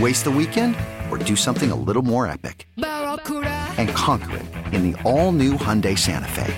[0.00, 0.74] Waste the weekend
[1.08, 2.66] or do something a little more epic?
[2.76, 6.52] And conquer it in the all new Hyundai Santa Fe.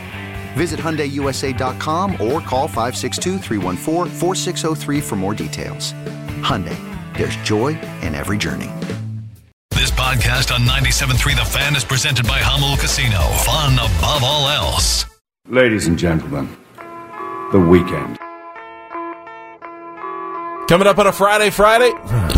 [0.54, 3.38] Visit HyundaiUSA.com or call 562
[5.02, 5.92] for more details.
[6.42, 6.78] Hyundai,
[7.18, 8.70] there's joy in every journey.
[9.70, 13.20] This podcast on 97.3 The Fan is presented by Jamul Casino.
[13.44, 15.04] Fun above all else.
[15.46, 16.48] Ladies and gentlemen,
[17.52, 18.16] the weekend.
[20.68, 21.92] Coming up on a Friday, Friday.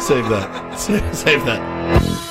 [0.00, 0.78] Save that.
[0.78, 2.27] Save, save that.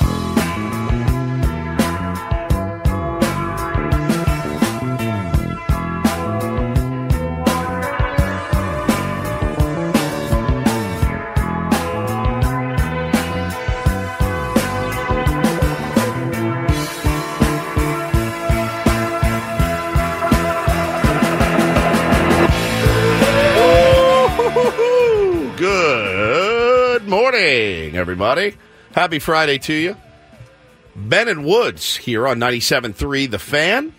[27.98, 28.56] Everybody.
[28.92, 29.96] Happy Friday to you.
[30.94, 33.92] Ben and Woods here on 97.3 The Fan.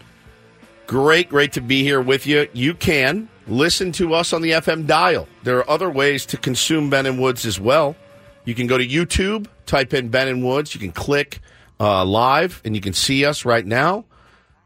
[0.87, 2.47] Great, great to be here with you.
[2.53, 5.27] You can listen to us on the FM dial.
[5.43, 7.97] There are other ways to consume Ben and Woods as well.
[8.45, 10.73] You can go to YouTube, type in Ben and Woods.
[10.73, 11.41] You can click
[11.77, 14.05] uh, live, and you can see us right now.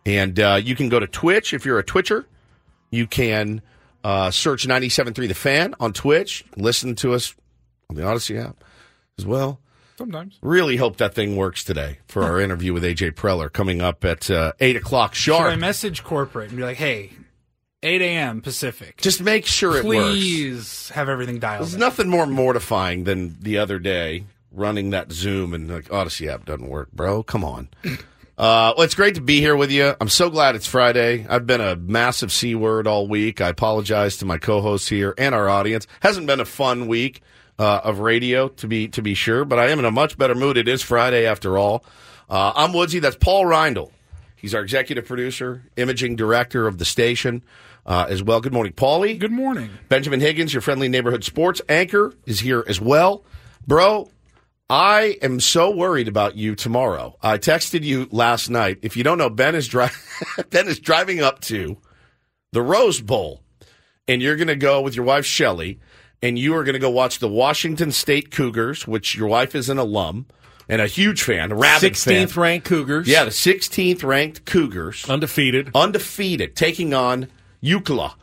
[0.05, 2.27] And uh, you can go to Twitch if you're a Twitcher.
[2.91, 3.63] You can
[4.03, 6.45] uh, search 97.3 The Fan on Twitch.
[6.55, 7.33] Listen to us
[7.89, 8.63] on the Audacy app
[9.17, 9.59] as well.
[9.97, 10.39] Sometimes.
[10.41, 14.29] Really hope that thing works today for our interview with AJ Preller coming up at
[14.29, 17.11] uh, 8 o'clock Should I message corporate and be like, hey,
[17.83, 18.41] 8 a.m.
[18.41, 18.99] Pacific.
[18.99, 20.09] Just make sure it works.
[20.09, 21.63] Please have everything dialed in.
[21.63, 21.79] There's in.
[21.79, 26.69] nothing more mortifying than the other day running that Zoom and like Audacy app doesn't
[26.69, 27.23] work, bro.
[27.23, 27.69] Come on.
[28.35, 29.93] Uh, well, it's great to be here with you.
[30.01, 31.23] I'm so glad it's Friday.
[31.29, 33.41] I've been a massive C word all week.
[33.41, 35.85] I apologize to my co-hosts here and our audience.
[35.99, 37.21] Hasn't been a fun week
[37.59, 40.35] uh, of radio to be to be sure, but I am in a much better
[40.35, 40.57] mood.
[40.57, 41.85] It is Friday after all.
[42.29, 42.99] Uh, I'm Woodsy.
[42.99, 43.91] That's Paul Reindl.
[44.35, 47.43] He's our executive producer, imaging director of the station
[47.85, 48.41] uh, as well.
[48.41, 49.17] Good morning, Paulie.
[49.17, 49.69] Good morning.
[49.89, 53.23] Benjamin Higgins, your friendly neighborhood sports anchor, is here as well.
[53.65, 54.09] Bro,
[54.69, 57.15] I am so worried about you tomorrow.
[57.21, 58.79] I texted you last night.
[58.81, 59.87] If you don't know, Ben is dri-
[60.49, 61.77] Ben is driving up to
[62.51, 63.41] the Rose Bowl,
[64.07, 65.79] and you're going to go with your wife Shelly,
[66.23, 69.69] and you are going to go watch the Washington State Cougars, which your wife is
[69.69, 70.25] an alum
[70.69, 72.27] and a huge fan, a rabid fan.
[72.27, 73.07] 16th ranked Cougars.
[73.09, 75.69] Yeah, the 16th ranked Cougars Undefeated.
[75.75, 77.27] undefeated, taking on
[77.61, 78.13] UCLA,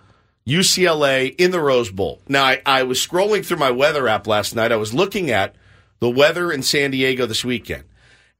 [0.48, 2.22] UCLA in the Rose Bowl.
[2.26, 4.72] Now, I, I was scrolling through my weather app last night.
[4.72, 5.54] I was looking at
[5.98, 7.84] the weather in San Diego this weekend.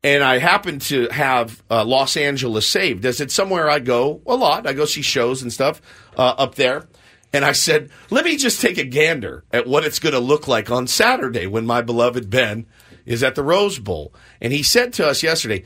[0.03, 4.35] And I happened to have uh, Los Angeles saved as it's somewhere I go a
[4.35, 4.67] lot.
[4.67, 5.83] I go see shows and stuff
[6.17, 6.89] uh, up there.
[7.33, 10.49] And I said, let me just take a gander at what it's going to look
[10.49, 12.67] like on Saturday when my beloved Ben
[13.07, 14.13] is at the Rose Bowl.
[14.41, 15.65] And he said to us yesterday,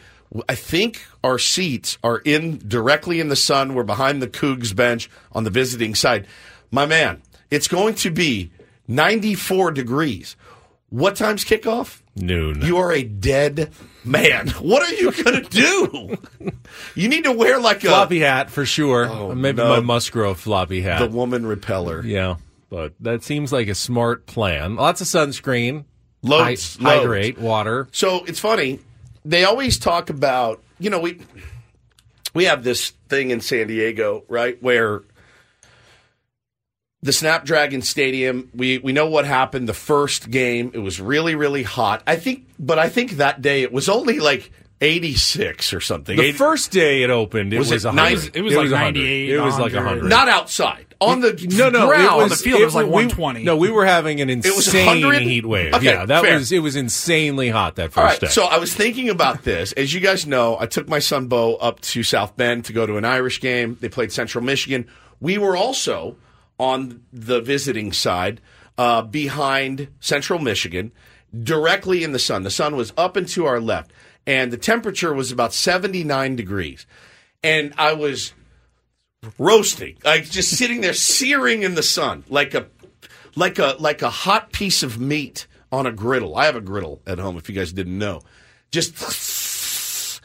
[0.49, 3.75] I think our seats are in directly in the sun.
[3.75, 6.27] We're behind the Cougs bench on the visiting side.
[6.71, 8.51] My man, it's going to be
[8.89, 10.37] 94 degrees.
[10.91, 12.01] What time's kickoff?
[12.17, 12.61] Noon.
[12.63, 13.71] You are a dead
[14.05, 14.49] man.
[14.61, 16.53] What are you going to do?
[16.95, 19.09] you need to wear like a floppy hat for sure.
[19.11, 19.69] Oh, uh, Maybe no.
[19.71, 21.01] my Musgrove floppy hat.
[21.01, 22.05] the woman repeller.
[22.05, 22.37] yeah,
[22.71, 24.77] but that seems like a smart plan.
[24.77, 25.85] Lots of sunscreen.
[26.23, 26.99] Loads, Hy- loads.
[27.01, 27.89] hydrate, water.
[27.93, 28.79] So it's funny.
[29.25, 31.21] They always talk about, you know, we
[32.35, 35.03] we have this thing in San Diego, right, where
[37.05, 38.49] the Snapdragon Stadium.
[38.55, 40.71] We we know what happened the first game.
[40.75, 42.03] It was really really hot.
[42.07, 46.17] I think, but I think that day it was only like 86 or something.
[46.17, 48.19] The 80 first day it opened, it Was was, it 100.
[48.19, 48.95] nine- it was like 100.
[49.01, 49.85] 98, It was like 100.
[50.03, 50.09] 100.
[50.09, 52.03] not outside on the no, no, ground.
[52.05, 53.45] it was, On the field, it was like we- 120.
[53.45, 55.23] No, we were having an insane 100?
[55.23, 55.75] heat wave.
[55.75, 56.35] Okay, yeah, that fair.
[56.39, 58.27] was it was insanely hot that first right, day.
[58.29, 59.73] so I was thinking about this.
[59.73, 62.87] As you guys know, I took my son Bo up to South Bend to go
[62.87, 63.77] to an Irish game.
[63.81, 64.87] They played Central Michigan.
[65.21, 66.17] We were also
[66.59, 68.41] on the visiting side
[68.79, 70.93] uh, behind Central Michigan,
[71.43, 72.43] directly in the sun.
[72.43, 73.93] The sun was up and to our left,
[74.27, 76.87] and the temperature was about 79 degrees.
[77.43, 78.33] And I was
[79.39, 82.67] roasting, like just sitting there searing in the sun, like a
[83.37, 86.37] like a like a hot piece of meat on a griddle.
[86.37, 87.37] I have a griddle at home.
[87.37, 88.23] If you guys didn't know,
[88.71, 88.97] just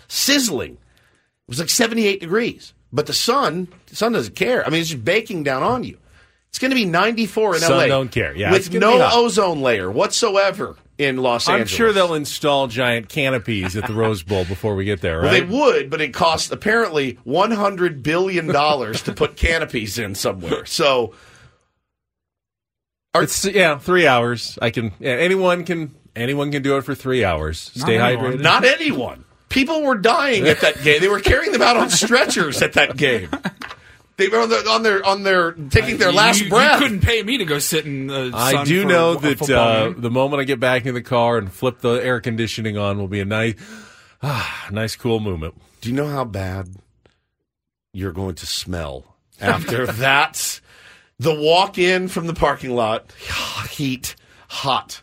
[0.10, 0.74] sizzling.
[0.74, 4.66] It was like 78 degrees, but the sun, the sun doesn't care.
[4.66, 5.98] I mean, it's just baking down on you.
[6.50, 7.88] It's going to be 94 in Sun LA.
[7.88, 8.36] don't care.
[8.36, 11.72] Yeah, with no ozone layer whatsoever in Los Angeles.
[11.72, 15.32] I'm sure they'll install giant canopies at the Rose Bowl before we get there, Well,
[15.32, 20.66] they would, but it costs apparently 100 billion dollars to put canopies in somewhere.
[20.66, 21.14] So
[23.16, 24.58] It's yeah, three hours.
[24.62, 24.92] I can.
[25.00, 25.96] Yeah, anyone can.
[26.16, 27.72] Anyone can do it for three hours.
[27.76, 28.34] Stay Not anyone.
[28.34, 28.42] hydrated.
[28.42, 29.24] Not anyone.
[29.48, 31.00] People were dying at that game.
[31.00, 33.30] They were carrying them out on stretchers at that game.
[34.20, 36.80] They were on, the, on their on their taking their You- last you, breath.
[36.80, 39.38] You couldn't pay me to go sit in the I do for know a that
[39.40, 42.78] football uh, the moment I get back in the car and flip the air conditioning
[42.78, 43.56] on will be a nice,
[44.22, 45.56] ah, nice cool moment.
[45.82, 46.68] Do you know how bad
[47.94, 50.60] you're going to smell after that?
[51.20, 53.12] The walk in from the parking lot,
[53.72, 54.16] heat,
[54.48, 55.02] hot.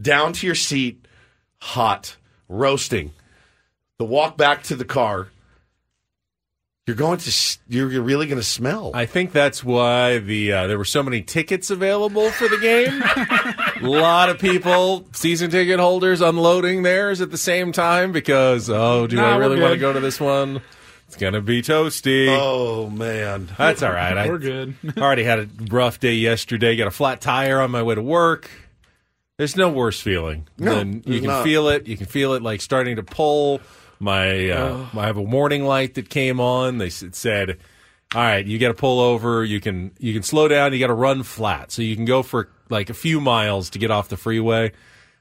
[0.00, 1.04] Down to your seat,
[1.60, 2.16] hot,
[2.48, 3.12] roasting.
[3.98, 5.28] The walk back to the car,
[6.86, 8.90] you're going to, you're, you're really going to smell.
[8.92, 13.00] I think that's why the uh, there were so many tickets available for the game.
[13.02, 19.06] a lot of people, season ticket holders, unloading theirs at the same time because oh,
[19.06, 19.80] do Nah, I we're really want to good.
[19.80, 20.60] go to this one?
[21.06, 22.26] It's gonna be toasty.
[22.28, 23.48] oh, man.
[23.58, 24.16] That's all right.
[24.16, 24.74] I We're good.
[24.98, 26.74] already had a rough day yesterday.
[26.74, 28.50] Got a flat tire on my way to work.
[29.38, 31.44] There's no worse feeling No, than you there's can not.
[31.44, 31.86] feel it.
[31.86, 33.60] You can feel it like starting to pull.
[34.02, 36.78] My uh, I have a warning light that came on.
[36.78, 37.58] They said,
[38.12, 39.44] "All right, you got to pull over.
[39.44, 40.72] You can you can slow down.
[40.72, 43.78] You got to run flat, so you can go for like a few miles to
[43.78, 44.72] get off the freeway."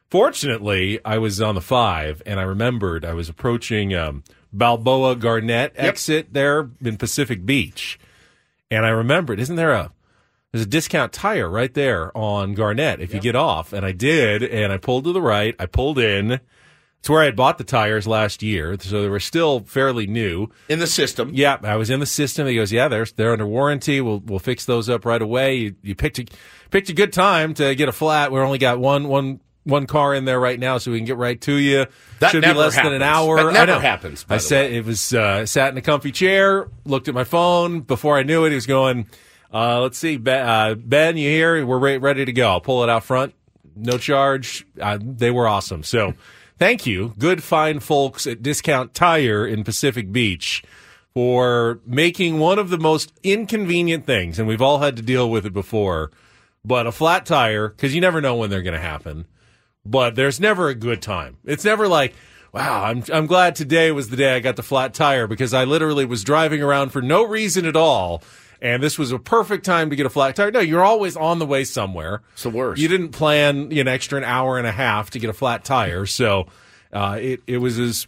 [0.10, 5.74] Fortunately, I was on the five, and I remembered I was approaching um, Balboa Garnet
[5.76, 8.00] exit there in Pacific Beach,
[8.72, 9.92] and I remembered, isn't there a
[10.52, 13.74] there's a discount tire right there on Garnet if you get off.
[13.74, 15.56] And I did, and I pulled to the right.
[15.60, 16.42] I pulled in.
[17.02, 20.50] It's where I had bought the tires last year, so they were still fairly new.
[20.70, 21.32] In the system.
[21.34, 22.46] Yeah, I was in the system.
[22.46, 24.02] He goes, "Yeah, they're they're under warranty.
[24.02, 26.26] We'll we'll fix those up right away." You, you picked a
[26.70, 28.32] picked a good time to get a flat.
[28.32, 31.18] We only got one one one car in there right now, so we can get
[31.18, 31.88] right to you.
[32.20, 33.04] That Should never be less than an happens.
[33.04, 33.36] hour.
[33.38, 33.80] That I never know.
[33.80, 37.80] happens, I said it was uh, sat in a comfy chair, looked at my phone.
[37.82, 39.08] Before I knew it, he was going.
[39.52, 41.66] Uh, let's see, ben, uh, ben, you here?
[41.66, 42.48] We're re- ready to go.
[42.48, 43.34] I'll pull it out front.
[43.76, 44.68] No charge.
[44.80, 45.84] Uh, they were awesome.
[45.84, 46.14] So,
[46.62, 50.64] thank you, good fine folks at Discount Tire in Pacific Beach,
[51.14, 55.46] for making one of the most inconvenient things, and we've all had to deal with
[55.46, 56.12] it before.
[56.64, 59.26] But a flat tire, because you never know when they're going to happen
[59.86, 61.38] but there's never a good time.
[61.46, 62.14] It's never like,
[62.54, 65.64] wow, I'm I'm glad today was the day I got the flat tire because I
[65.64, 68.24] literally was driving around for no reason at all.
[68.62, 70.52] And this was a perfect time to get a flat tire.
[70.52, 72.22] No, you're always on the way somewhere.
[72.34, 72.80] It's the worst.
[72.80, 76.06] You didn't plan an extra an hour and a half to get a flat tire,
[76.06, 76.46] so
[76.94, 78.06] uh, it it was as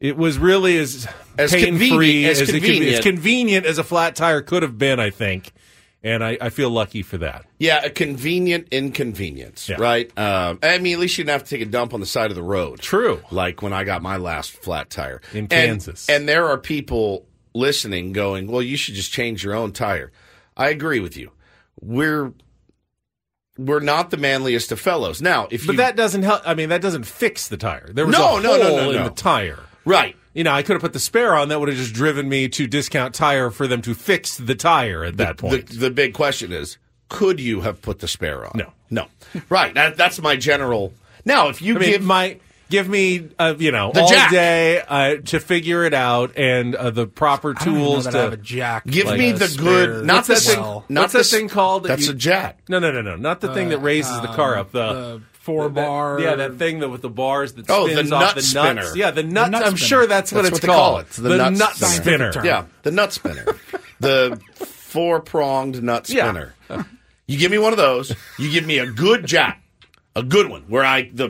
[0.00, 1.06] it was really as,
[1.38, 2.94] As pain free as as, it convenient.
[2.98, 4.98] as convenient as a flat tire could have been.
[5.00, 5.52] I think,
[6.02, 7.44] and I, I feel lucky for that.
[7.58, 9.76] Yeah, a convenient inconvenience, Yeah.
[9.78, 10.10] right?
[10.18, 12.30] Um, I mean, at least you didn't have to take a dump on the side
[12.30, 12.80] of the road.
[12.80, 13.20] True.
[13.30, 16.08] Like when I got my last flat tire In And- Kansas.
[16.08, 20.12] And there are people listening going, well, you should just change your own tire.
[20.56, 21.30] I agree with you.
[21.80, 22.32] We're
[23.56, 25.22] we're not the manliest of fellows.
[25.22, 26.42] Now, if But you that doesn't help.
[26.44, 27.88] I mean, that doesn't fix the tire.
[27.92, 29.04] There was No, a no, no, hole no, in no.
[29.04, 29.60] the tire.
[29.84, 31.48] right, You know, I could have put the spare on.
[31.48, 35.04] That would have just driven me to discount tire for them to fix the tire
[35.04, 35.68] at that the, point.
[35.78, 38.52] the big question is, could you have put the spare on?
[38.56, 38.72] No.
[38.90, 39.06] no,
[39.48, 39.72] right.
[39.74, 40.92] That, that's my general.
[41.24, 42.38] Now, if you I mean, give my
[42.74, 44.30] give me, uh, you know, The all jack.
[44.30, 48.06] day uh, to figure it out and uh, the proper I don't even know tools
[48.06, 48.34] I have to.
[48.34, 48.86] a jack.
[48.86, 50.84] Give like me the spare good, not the thing, well.
[50.88, 52.58] not the thing called that That's you- a jack.
[52.68, 54.72] No, no, no, no, not the thing that raises the car up.
[54.72, 56.20] The, the four that- bar.
[56.20, 58.74] yeah, that thing that with the bars that Oh, the spins nut off the spinner.
[58.82, 58.96] nuts.
[58.96, 59.50] Yeah, the nut.
[59.50, 59.86] nut I'm spinner.
[59.88, 61.00] sure that's what That's it's what they call called.
[61.02, 61.06] it.
[61.08, 62.32] It's the nut spinner.
[62.32, 62.46] spinner.
[62.46, 63.44] Yeah, the nut spinner.
[64.00, 66.24] the four pronged nut Yeah.
[66.24, 66.54] spinner.
[67.26, 68.14] you give me one of those.
[68.38, 69.62] You give me a good jack,
[70.16, 71.28] a good one where I the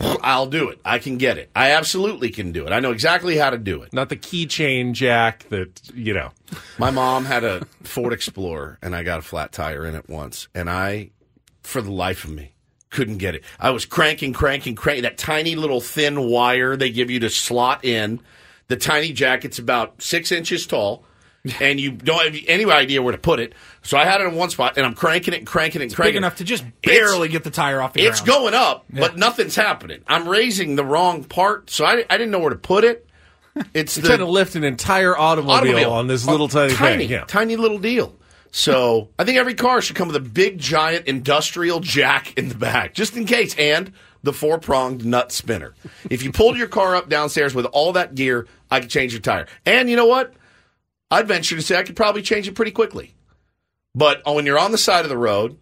[0.22, 0.80] I'll do it.
[0.84, 1.50] I can get it.
[1.54, 2.72] I absolutely can do it.
[2.72, 3.92] I know exactly how to do it.
[3.92, 6.30] Not the keychain jack that you know.
[6.78, 10.48] My mom had a Ford Explorer, and I got a flat tire in it once,
[10.54, 11.10] and I,
[11.62, 12.54] for the life of me,
[12.90, 13.44] couldn't get it.
[13.58, 15.02] I was cranking, cranking, cranking.
[15.02, 18.20] That tiny little thin wire they give you to slot in.
[18.68, 21.04] The tiny jacket's about six inches tall,
[21.60, 23.54] and you don't have any idea where to put it.
[23.82, 25.94] So I had it in one spot, and I'm cranking it and cranking it and
[25.94, 26.18] cranking Big it.
[26.18, 28.40] enough to just barely get the tire off the It's ground.
[28.40, 30.02] going up, but nothing's happening.
[30.06, 33.06] I'm raising the wrong part, so I, I didn't know where to put it.
[33.74, 36.98] It's You're the trying to lift an entire automobile, automobile on this little tiny, tiny,
[37.08, 37.10] thing.
[37.10, 37.24] Yeah.
[37.24, 38.14] tiny little deal.
[38.52, 42.54] So I think every car should come with a big, giant industrial jack in the
[42.54, 43.92] back, just in case, and
[44.22, 45.74] the four pronged nut spinner.
[46.08, 49.20] If you pulled your car up downstairs with all that gear, I could change your
[49.20, 49.46] tire.
[49.66, 50.32] And you know what?
[51.10, 53.14] I'd venture to say I could probably change it pretty quickly.
[53.94, 55.58] But when you're on the side of the road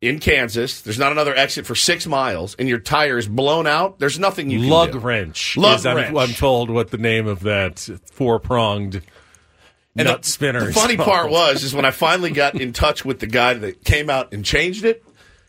[0.00, 3.98] in Kansas, there's not another exit for six miles, and your tire is blown out.
[3.98, 4.98] There's nothing you can Lug do.
[4.98, 5.56] wrench.
[5.56, 6.16] Lug is, I'm- wrench.
[6.16, 7.80] I'm, told what the name of that
[8.12, 9.02] four pronged
[9.96, 10.64] And nut the, spinner.
[10.66, 11.08] The funny called.
[11.08, 14.32] part was is when I finally got in touch with the guy that came out
[14.32, 15.02] and changed it.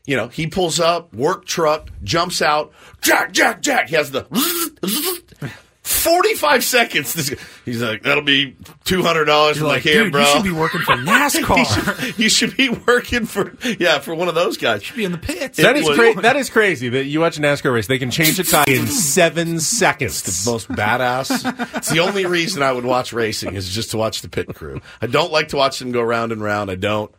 [0.07, 2.71] You know, he pulls up, work truck, jumps out,
[3.01, 3.89] Jack, Jack, Jack.
[3.89, 4.23] He has the
[5.86, 7.13] forty-five seconds.
[7.13, 10.22] This, he's like, "That'll be two hundred dollars." I'm You're like, like, "Here, dude, bro."
[10.22, 12.00] you should be working for you, NASCAR.
[12.06, 14.82] should, you should be working for yeah for one of those guys.
[14.82, 15.58] You should be in the pits.
[15.58, 17.88] That is, It is was- cra- that is crazy that you watch a NASCAR race.
[17.88, 20.22] They can change a tire in seven seconds.
[20.44, 21.77] The most badass.
[21.77, 24.82] it's the only reason I would watch racing is just to watch the pit crew.
[25.01, 26.72] I don't like to watch them go round and round.
[26.72, 27.13] I don't.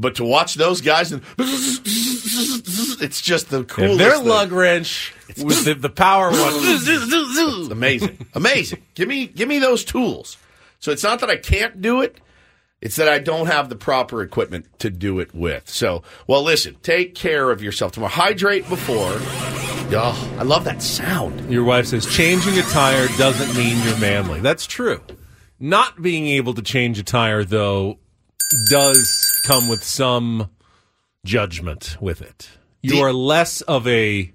[0.00, 3.98] But to watch those guys and it's just the If coolest.
[3.98, 4.26] their thing.
[4.28, 5.12] lug wrench
[5.42, 7.70] with the, the power one.
[7.72, 8.82] Amazing, amazing.
[8.94, 10.36] Give me, give me those tools.
[10.80, 12.20] So it's not that I can't do it;
[12.80, 15.68] it's that I don't have the proper equipment to do it with.
[15.68, 18.10] So, well, listen, take care of yourself tomorrow.
[18.12, 19.16] Hydrate before.
[19.90, 21.50] Oh, I love that sound.
[21.50, 24.40] Your wife says changing a tire doesn't mean you're manly.
[24.40, 25.00] That's true.
[25.58, 27.98] Not being able to change a tire, though,
[28.70, 30.50] does come with some
[31.24, 32.48] judgment with it.
[32.82, 34.32] You The- are less of a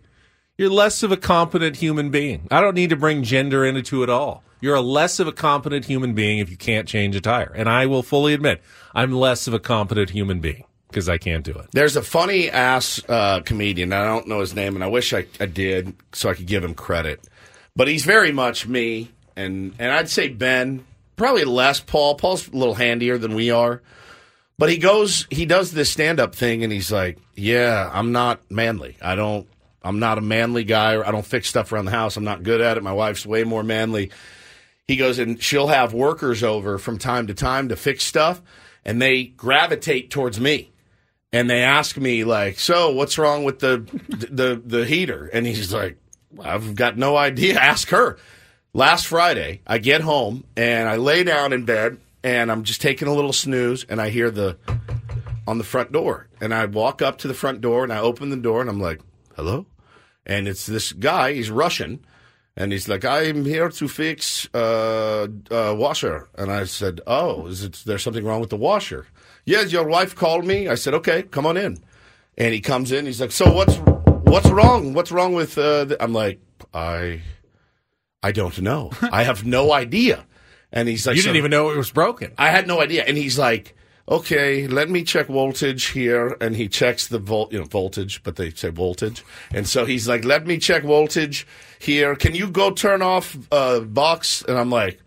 [0.57, 2.47] you're less of a competent human being.
[2.51, 4.43] I don't need to bring gender into it all.
[4.61, 7.51] You're a less of a competent human being if you can't change a tire.
[7.55, 8.61] And I will fully admit,
[8.93, 11.67] I'm less of a competent human being because I can't do it.
[11.73, 13.91] There's a funny ass uh, comedian.
[13.93, 16.63] I don't know his name, and I wish I, I did so I could give
[16.63, 17.19] him credit.
[17.75, 20.85] But he's very much me, and and I'd say Ben
[21.17, 22.15] probably less Paul.
[22.15, 23.81] Paul's a little handier than we are.
[24.57, 28.51] But he goes, he does this stand up thing, and he's like, "Yeah, I'm not
[28.51, 28.97] manly.
[29.01, 29.47] I don't.
[29.81, 31.01] I'm not a manly guy.
[31.01, 32.15] I don't fix stuff around the house.
[32.15, 32.83] I'm not good at it.
[32.83, 34.11] My wife's way more manly."
[34.87, 38.41] He goes, and she'll have workers over from time to time to fix stuff,
[38.85, 40.73] and they gravitate towards me
[41.33, 45.73] and they ask me like, "So, what's wrong with the the the heater?" And he's
[45.73, 45.97] like,
[46.39, 47.55] "I've got no idea.
[47.59, 48.17] Ask her."
[48.75, 53.07] Last Friday, I get home and I lay down in bed and I'm just taking
[53.07, 54.57] a little snooze and I hear the
[55.45, 58.29] on the front door and I walk up to the front door and I open
[58.29, 59.01] the door and I'm like,
[59.35, 59.65] "Hello?"
[60.25, 61.33] And it's this guy.
[61.33, 62.05] He's Russian.
[62.55, 66.29] And he's like, I'm here to fix uh, uh, washer.
[66.37, 69.07] And I said, Oh, is it, there something wrong with the washer?
[69.43, 70.67] Yes, your wife called me.
[70.67, 71.83] I said, Okay, come on in.
[72.37, 73.07] And he comes in.
[73.07, 73.77] He's like, So what's
[74.29, 74.93] what's wrong?
[74.93, 75.57] What's wrong with?
[75.57, 76.41] Uh, the-" I'm like,
[76.73, 77.21] I
[78.21, 78.91] I don't know.
[79.11, 80.23] I have no idea.
[80.73, 82.33] And he's like, You didn't even know it was broken.
[82.37, 83.05] I had no idea.
[83.05, 83.75] And he's like,
[84.09, 86.35] okay, let me check voltage here.
[86.41, 89.23] And he checks the volt, you know, voltage, but they say voltage.
[89.53, 91.47] And so he's like, let me check voltage
[91.79, 92.13] here.
[92.17, 94.43] Can you go turn off uh, box?
[94.45, 94.99] And I'm like,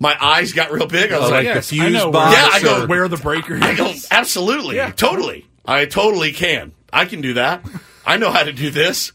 [0.00, 1.12] my eyes got real big.
[1.12, 2.36] I was Oh, like, like Yes, I know box.
[2.38, 3.62] Yeah, I go, or- where the breaker is.
[3.62, 5.46] I go, absolutely, totally.
[5.66, 6.72] I totally can.
[6.90, 7.62] I can do that.
[8.06, 9.12] I know how to do this.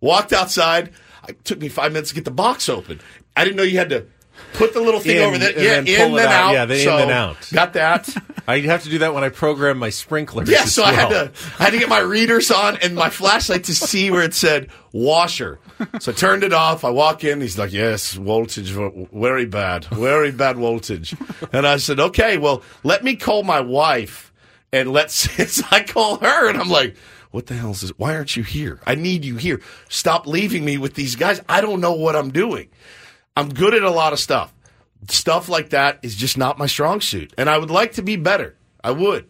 [0.00, 0.92] Walked outside.
[1.28, 3.00] It took me five minutes to get the box open.
[3.36, 4.06] I didn't know you had to
[4.54, 5.50] put the little thing In, over there.
[5.50, 6.32] and Yeah, then in pull it out.
[6.32, 6.52] out.
[6.52, 7.48] Yeah, the in and out.
[7.52, 8.14] Got that.
[8.48, 10.48] I have to do that when I program my sprinklers.
[10.50, 13.64] Yeah, so I had to I had to get my readers on and my flashlight
[13.64, 15.58] to see where it said washer.
[16.00, 16.84] So I turned it off.
[16.84, 17.40] I walk in.
[17.40, 21.14] He's like, "Yes, voltage very bad, very bad voltage."
[21.52, 24.32] And I said, "Okay, well, let me call my wife
[24.72, 25.14] and let's."
[25.54, 26.96] so I call her and I'm like.
[27.32, 27.90] What the hell is this?
[27.90, 28.80] Why aren't you here?
[28.84, 29.60] I need you here.
[29.88, 31.40] Stop leaving me with these guys.
[31.48, 32.70] I don't know what I'm doing.
[33.36, 34.52] I'm good at a lot of stuff.
[35.08, 37.32] Stuff like that is just not my strong suit.
[37.38, 38.56] And I would like to be better.
[38.84, 39.26] I would.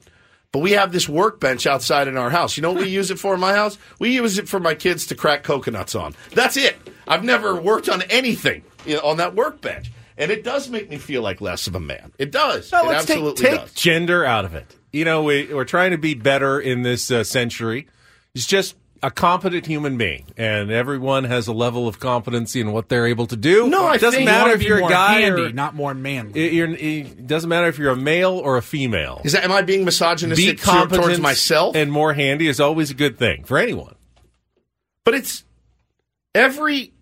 [0.53, 2.57] But we have this workbench outside in our house.
[2.57, 3.79] You know what we use it for in my house?
[4.01, 6.15] We use it for my kids to crack coconuts on.
[6.35, 6.77] That's it.
[7.07, 8.65] I've never worked on anything
[9.03, 9.93] on that workbench.
[10.19, 12.13] and it does make me feel like less of a man.
[12.19, 12.71] It does.
[12.73, 13.75] Now, it let's take, absolutely take does.
[13.75, 14.77] gender out of it.
[14.93, 17.87] You know, we, we're trying to be better in this uh, century.
[18.35, 22.89] It's just a competent human being, and everyone has a level of competency in what
[22.91, 23.67] they're able to do.
[23.69, 25.75] No, I it doesn't think- matter wanna if you're a more guy handy, or not
[25.75, 26.39] more manly.
[26.47, 29.23] it, you're, it doesn't matter if you're a male or a female.
[29.25, 31.77] Is that am I being Be misogynistic to- competent towards myself?
[31.77, 33.95] and more handy is always a good thing for anyone.
[35.05, 35.45] But it's
[36.35, 36.93] every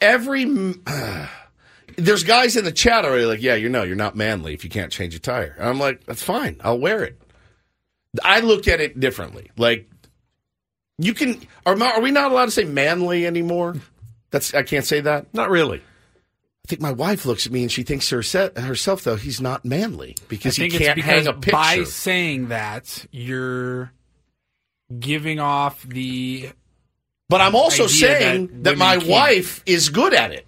[0.00, 0.44] every.
[1.96, 4.70] there's guys in the chat already like, yeah, you know, you're not manly if you
[4.70, 5.54] can't change a tire.
[5.58, 6.56] And I'm like, that's fine.
[6.60, 7.20] I'll wear it.
[8.22, 9.50] I look at it differently.
[9.56, 9.90] Like,
[10.98, 11.40] you can.
[11.64, 13.76] Are, are we not allowed to say manly anymore?
[14.30, 15.32] That's I can't say that.
[15.32, 15.78] Not really.
[15.78, 19.64] I think my wife looks at me and she thinks herself, herself though he's not
[19.64, 21.52] manly because he think it's can't because hang a picture.
[21.52, 23.90] by saying that you're
[24.98, 26.50] giving off the
[27.30, 29.08] But I'm also idea saying that that, my can't.
[29.08, 30.46] wife is good at it,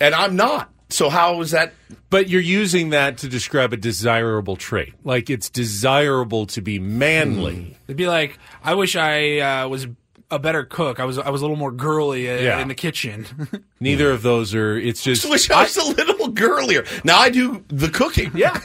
[0.00, 0.72] and I'm not.
[0.94, 1.72] So how is that?
[2.08, 4.94] But you're using that to describe a desirable trait.
[5.02, 7.76] Like it's desirable to be manly.
[7.88, 9.88] It'd be like, I wish I uh, was
[10.30, 11.00] a better cook.
[11.00, 12.60] I was I was a little more girly uh, Yeah.
[12.60, 13.26] in the kitchen.
[13.80, 14.76] Neither of those are.
[14.76, 15.22] It's just.
[15.22, 16.84] Just wish I was a little girlier.
[17.02, 18.30] Now I do the cooking.
[18.34, 18.58] yeah,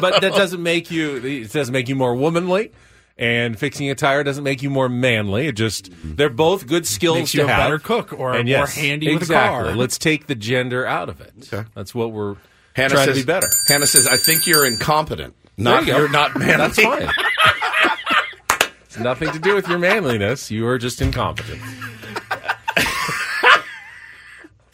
[0.00, 1.16] but that doesn't make you.
[1.24, 2.72] It doesn't make you more womanly.
[3.20, 5.46] And fixing a tire doesn't make you more manly.
[5.46, 7.58] It just they're both good skills Makes to you a have.
[7.58, 9.72] better cook or and more yes, handy with a car.
[9.76, 11.32] Let's take the gender out of it.
[11.52, 11.68] Okay.
[11.74, 12.36] That's what we're
[12.72, 13.46] Hannah trying says, to be better.
[13.68, 15.34] Hannah says, "I think you're incompetent.
[15.58, 17.10] Not There you you're not manly." That's fine.
[18.84, 20.50] it's nothing to do with your manliness.
[20.50, 21.60] You are just incompetent.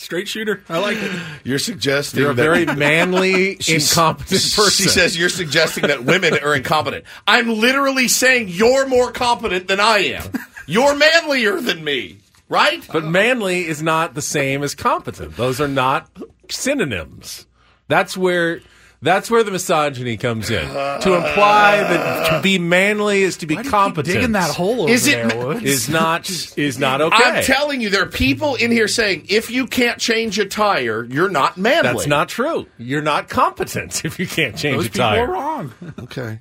[0.06, 0.62] Straight shooter.
[0.68, 1.10] I like it.
[1.42, 4.70] You're suggesting You're a that- very manly, She's- incompetent person.
[4.70, 7.04] She says you're suggesting that women are incompetent.
[7.26, 10.30] I'm literally saying you're more competent than I am.
[10.68, 12.86] You're manlier than me, right?
[12.92, 15.36] But manly is not the same as competent.
[15.36, 16.08] Those are not
[16.50, 17.44] synonyms.
[17.88, 18.60] That's where
[19.02, 20.66] that's where the misogyny comes in.
[20.68, 24.14] To imply that to be manly is to be Why do you keep competent.
[24.14, 25.62] digging that hole over Is it- there, Woods?
[25.64, 27.22] is not is not okay.
[27.24, 31.04] I'm telling you, there are people in here saying if you can't change a tire,
[31.04, 31.82] you're not manly.
[31.92, 32.66] That's not true.
[32.78, 35.24] You're not competent if you can't change Those a people tire.
[35.26, 35.74] are wrong.
[36.00, 36.40] okay.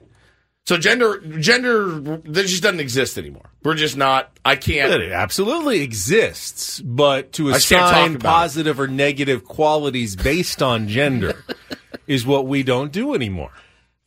[0.65, 3.51] So gender, gender, that just doesn't exist anymore.
[3.63, 4.35] We're just not.
[4.43, 4.91] I can't.
[4.91, 10.63] It absolutely exists, but to I just can't talk assign positive or negative qualities based
[10.63, 11.45] on gender
[12.07, 13.51] is what we don't do anymore.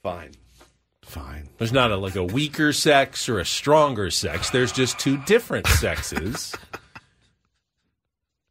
[0.03, 0.33] Fine,
[1.03, 1.49] fine.
[1.59, 4.51] There's not a like a weaker sex or a stronger sex.
[4.51, 6.57] There's just two different sexes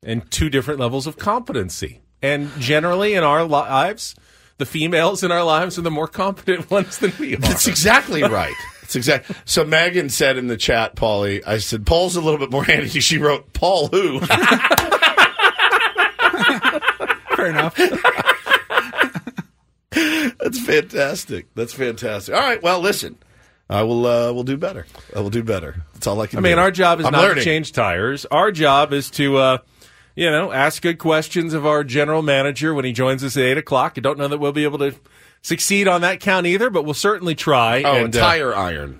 [0.01, 1.99] and two different levels of competency.
[2.21, 4.15] And generally in our li- lives,
[4.57, 7.39] the females in our lives are the more competent ones than we are.
[7.39, 8.55] That's exactly right.
[8.83, 9.31] It's exact.
[9.45, 13.01] So Megan said in the chat, Paulie, I said Paul's a little bit more handy.
[13.01, 14.19] She wrote Paul who.
[17.35, 17.75] Fair enough.
[20.39, 21.47] That's fantastic.
[21.55, 22.33] That's fantastic.
[22.33, 22.61] All right.
[22.63, 23.17] Well, listen,
[23.69, 24.05] I will.
[24.05, 24.85] Uh, we'll do better.
[25.15, 25.83] I will do better.
[25.93, 26.39] That's all I can.
[26.39, 26.61] I mean, do.
[26.61, 27.37] our job is I'm not learning.
[27.37, 28.25] to change tires.
[28.25, 29.57] Our job is to, uh,
[30.17, 33.57] you know, ask good questions of our general manager when he joins us at eight
[33.59, 33.93] o'clock.
[33.97, 34.95] I don't know that we'll be able to
[35.43, 37.83] succeed on that count either, but we'll certainly try.
[37.83, 38.99] Oh, and, a uh, tire iron.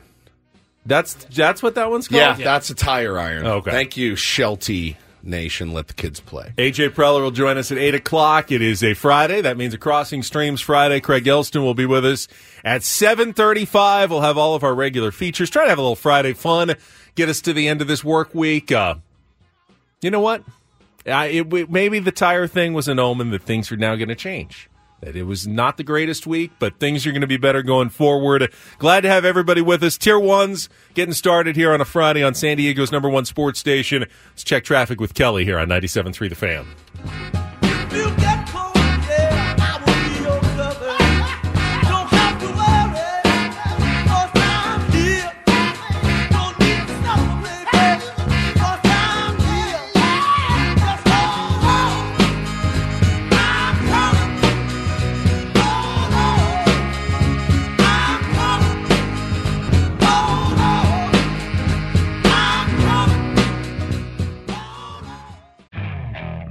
[0.86, 2.20] that's that's what that one's called.
[2.20, 3.48] Yeah, that's a tire iron.
[3.48, 3.72] Okay.
[3.72, 5.74] Thank you, Shelty Nation.
[5.74, 6.54] Let the kids play.
[6.56, 8.52] AJ Preller will join us at 8 o'clock.
[8.52, 9.42] It is a Friday.
[9.42, 11.00] That means a Crossing Streams Friday.
[11.00, 12.28] Craig Elsten will be with us
[12.64, 14.12] at 7.35.
[14.12, 15.50] We'll have all of our regular features.
[15.50, 16.76] Try to have a little Friday fun.
[17.16, 18.72] Get us to the end of this work week.
[18.72, 18.96] Uh,
[20.04, 20.44] you know what?
[21.08, 24.16] I, it, maybe the tire thing was an omen that things are now going to
[24.16, 24.70] change.
[25.02, 27.90] That it was not the greatest week, but things are going to be better going
[27.90, 28.52] forward.
[28.80, 29.96] Glad to have everybody with us.
[29.98, 34.06] Tier ones getting started here on a Friday on San Diego's number one sports station.
[34.30, 37.37] Let's check traffic with Kelly here on 97.3 The Fan.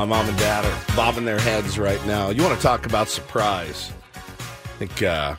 [0.00, 2.30] My mom and dad are bobbing their heads right now.
[2.30, 3.92] You want to talk about surprise?
[4.14, 5.36] I think uh,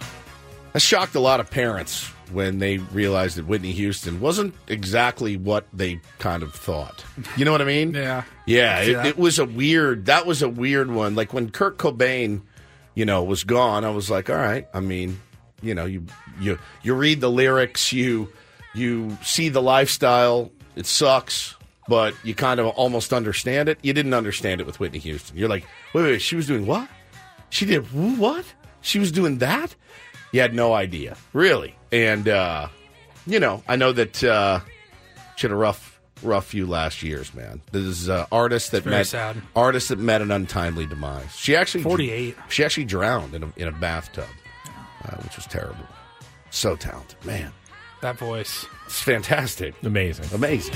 [0.73, 5.65] that shocked a lot of parents when they realized that Whitney Houston wasn't exactly what
[5.73, 7.03] they kind of thought.
[7.35, 7.95] You know what I mean?
[7.95, 8.23] Yeah.
[8.45, 10.05] Yeah, it, it was a weird.
[10.05, 11.15] That was a weird one.
[11.15, 12.41] Like when Kurt Cobain,
[12.93, 14.67] you know, was gone, I was like, all right.
[14.75, 15.19] I mean,
[15.63, 16.05] you know, you
[16.39, 18.31] you you read the lyrics, you
[18.75, 20.51] you see the lifestyle.
[20.75, 21.55] It sucks,
[21.91, 23.77] but you kind of almost understand it.
[23.81, 25.35] You didn't understand it with Whitney Houston.
[25.37, 26.87] You're like, wait, wait, she was doing what?
[27.49, 27.83] She did
[28.17, 28.45] what?
[28.79, 29.75] She was doing that?
[30.31, 31.75] You had no idea, really.
[31.91, 32.69] And uh,
[33.27, 34.61] you know, I know that uh,
[35.35, 37.61] she had a rough, rough few last years, man.
[37.73, 39.41] This is uh, artist that met sad.
[39.53, 41.35] artist that met an untimely demise.
[41.35, 42.37] She actually 48.
[42.47, 44.29] She actually drowned in a, in a bathtub,
[45.03, 45.85] uh, which was terrible.
[46.51, 47.51] So talented, man.
[48.01, 48.65] That voice.
[48.85, 50.25] It's fantastic, Amazing.
[50.33, 50.73] amazing.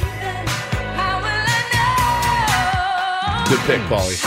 [3.48, 4.20] Good pick, Paulie.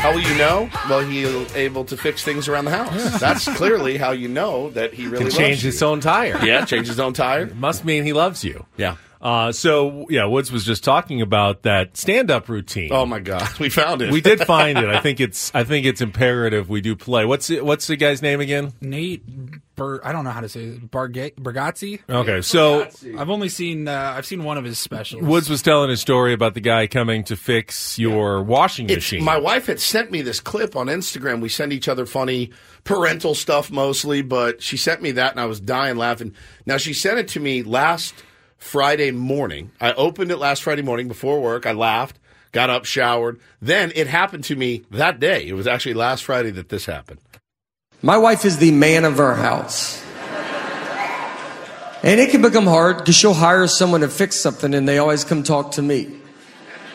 [0.00, 0.70] How will you know?
[0.88, 3.18] Well, he's able to fix things around the house.
[3.20, 5.70] That's clearly how you know that he really Can loves change you.
[5.72, 6.38] his own tire.
[6.46, 7.52] Yeah, change his own tire.
[7.54, 8.64] Must mean he loves you.
[8.76, 8.96] Yeah.
[9.20, 12.90] Uh, so yeah, Woods was just talking about that stand-up routine.
[12.92, 14.12] Oh my God, we found it.
[14.12, 14.84] we did find it.
[14.88, 15.52] I think it's.
[15.54, 17.24] I think it's imperative we do play.
[17.24, 18.72] What's it, what's the guy's name again?
[18.80, 19.22] Nate
[19.74, 20.90] Ber- I don't know how to say it.
[20.90, 22.00] Barga- Bargatze.
[22.08, 25.22] Okay, so I've only seen uh, I've seen one of his specials.
[25.22, 29.24] Woods was telling his story about the guy coming to fix your washing It's, machine.
[29.24, 31.40] my wife had sent me this clip on Instagram.
[31.40, 32.50] We send each other funny
[32.84, 36.34] parental stuff mostly, but she sent me that and I was dying laughing.
[36.66, 38.14] Now, she sent it to me last
[38.58, 39.70] Friday morning.
[39.80, 41.64] I opened it last Friday morning before work.
[41.64, 42.18] I laughed,
[42.52, 43.40] got up, showered.
[43.62, 45.46] Then it happened to me that day.
[45.48, 47.20] It was actually last Friday that this happened.
[48.02, 50.04] My wife is the man of our house.
[52.02, 55.24] And it can become hard because she'll hire someone to fix something and they always
[55.24, 56.14] come talk to me.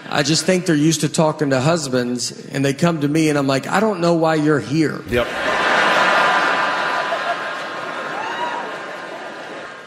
[0.09, 3.37] I just think they're used to talking to husbands and they come to me and
[3.37, 5.01] I'm like, I don't know why you're here.
[5.09, 5.27] Yep.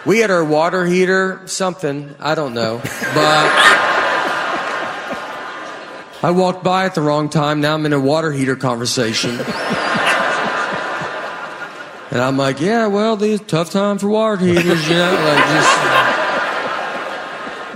[0.06, 2.78] We had our water heater, something, I don't know.
[2.78, 3.50] But
[6.22, 7.60] I walked by at the wrong time.
[7.60, 9.30] Now I'm in a water heater conversation.
[12.10, 15.10] And I'm like, yeah, well, these tough time for water heaters, yeah.
[15.10, 16.22] Like just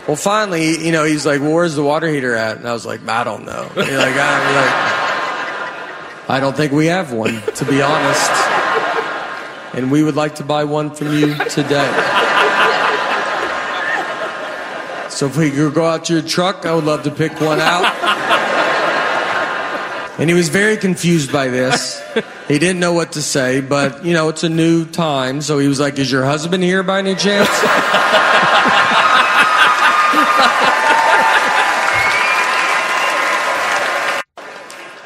[0.07, 2.57] Well finally, you know, he's like, well, where's the water heater at?
[2.57, 3.71] And I was like, I don't know.
[3.77, 4.75] You're like, I'm like,
[6.31, 8.31] I don't think we have one, to be honest.
[9.75, 12.10] And we would like to buy one from you today.
[15.20, 17.61] So if we could go out to your truck, I would love to pick one
[17.61, 17.85] out.
[20.18, 22.02] And he was very confused by this.
[22.48, 25.42] He didn't know what to say, but you know, it's a new time.
[25.42, 27.50] So he was like, Is your husband here by any chance?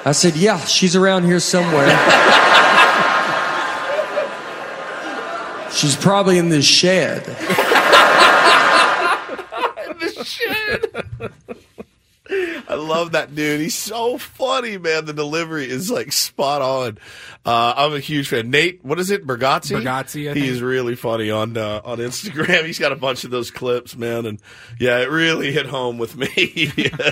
[0.06, 1.88] I said, Yeah, she's around here somewhere.
[5.72, 7.72] she's probably in this shed.
[12.66, 13.60] I love that dude.
[13.60, 15.04] He's so funny, man.
[15.04, 16.98] The delivery is like spot on.
[17.44, 18.48] Uh, I'm a huge fan.
[18.48, 19.26] Nate, what is it?
[19.26, 19.78] Bargatze?
[19.82, 20.62] Bargatze, I He think.
[20.62, 22.64] really funny on uh, on Instagram.
[22.64, 24.24] He's got a bunch of those clips, man.
[24.24, 24.40] And
[24.80, 26.28] yeah, it really hit home with me.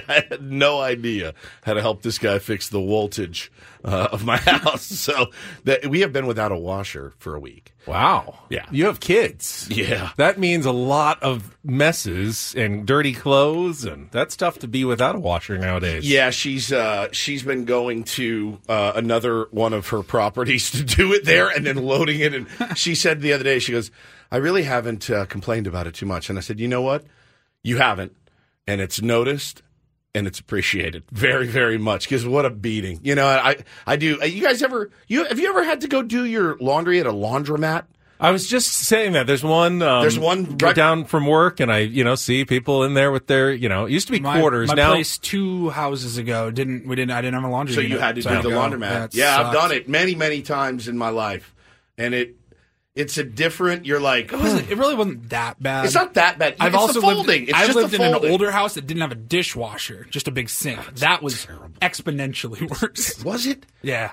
[0.09, 3.53] I had no idea how to help this guy fix the voltage
[3.85, 4.85] uh, of my house.
[4.85, 5.31] So
[5.65, 7.75] that we have been without a washer for a week.
[7.87, 8.39] Wow.
[8.49, 8.67] Yeah.
[8.71, 9.69] You have kids.
[9.71, 10.11] Yeah.
[10.17, 15.17] That means a lot of messes and dirty clothes, and that's tough to be without
[15.17, 16.09] a washer nowadays.
[16.09, 21.13] Yeah, she's uh, she's been going to uh, another one of her properties to do
[21.13, 22.35] it there, and then loading it.
[22.35, 22.47] And
[22.79, 23.91] she said the other day, she goes,
[24.31, 27.05] "I really haven't uh, complained about it too much." And I said, "You know what?
[27.65, 28.17] You haven't,
[28.67, 29.63] and it's noticed."
[30.15, 33.01] And it's appreciated very, very much because what a beating!
[33.03, 34.21] You know, I, I do.
[34.21, 37.07] uh, You guys ever, you have you ever had to go do your laundry at
[37.07, 37.85] a laundromat?
[38.21, 39.81] I was just saying that there's one.
[39.81, 42.93] Um, There's one right right- down from work, and I, you know, see people in
[42.93, 44.69] there with their, you know, it used to be My, quarters.
[44.69, 47.75] my now place two houses ago didn't we didn't I didn't have a laundry.
[47.75, 48.61] So you had to so do the go.
[48.61, 48.81] laundromat.
[48.81, 51.55] That Yeah, I've done it many, many times in my life,
[51.97, 52.37] and it
[52.95, 53.87] it's a different.
[53.87, 54.71] You're like, It wasn't.
[54.71, 55.87] It really wasn't that bad.
[55.87, 56.57] It's not that bad.
[56.61, 57.27] I've It's also the folding.
[57.27, 57.49] lived.
[57.51, 60.31] It's I've just lived in an older house that didn't have a dishwasher, just a
[60.31, 60.79] big sink.
[60.97, 61.47] that was
[61.81, 63.25] exponentially worse.
[63.25, 63.65] Was it?
[63.83, 64.13] Yeah,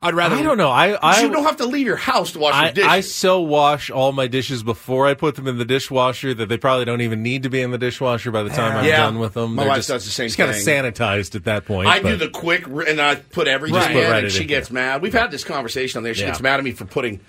[0.00, 0.36] I'd rather.
[0.36, 0.70] I don't know.
[0.70, 2.90] I, I you don't have to leave your house to wash I, your dishes.
[2.90, 6.56] I so wash all my dishes before I put them in the dishwasher that they
[6.58, 8.98] probably don't even need to be in the dishwasher by the time I'm Yeah.
[8.98, 9.54] done with them.
[9.54, 11.88] My They're wife just, does the same just kind of sanitized at that point.
[11.88, 14.44] I do the quick, and I put everything Just in, put right and in she
[14.44, 15.02] it, gets mad.
[15.02, 16.14] We've had this conversation on there.
[16.14, 16.28] She Yeah.
[16.28, 17.20] gets mad at me for putting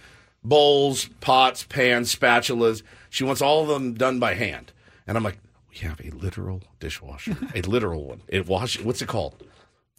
[0.43, 2.83] bowls, pots, pans, spatulas.
[3.09, 4.71] She wants all of them done by hand,
[5.07, 5.37] and I'm like,
[5.71, 8.21] we have a literal dishwasher, a literal one.
[8.27, 8.79] It wash.
[8.79, 9.35] What's it called?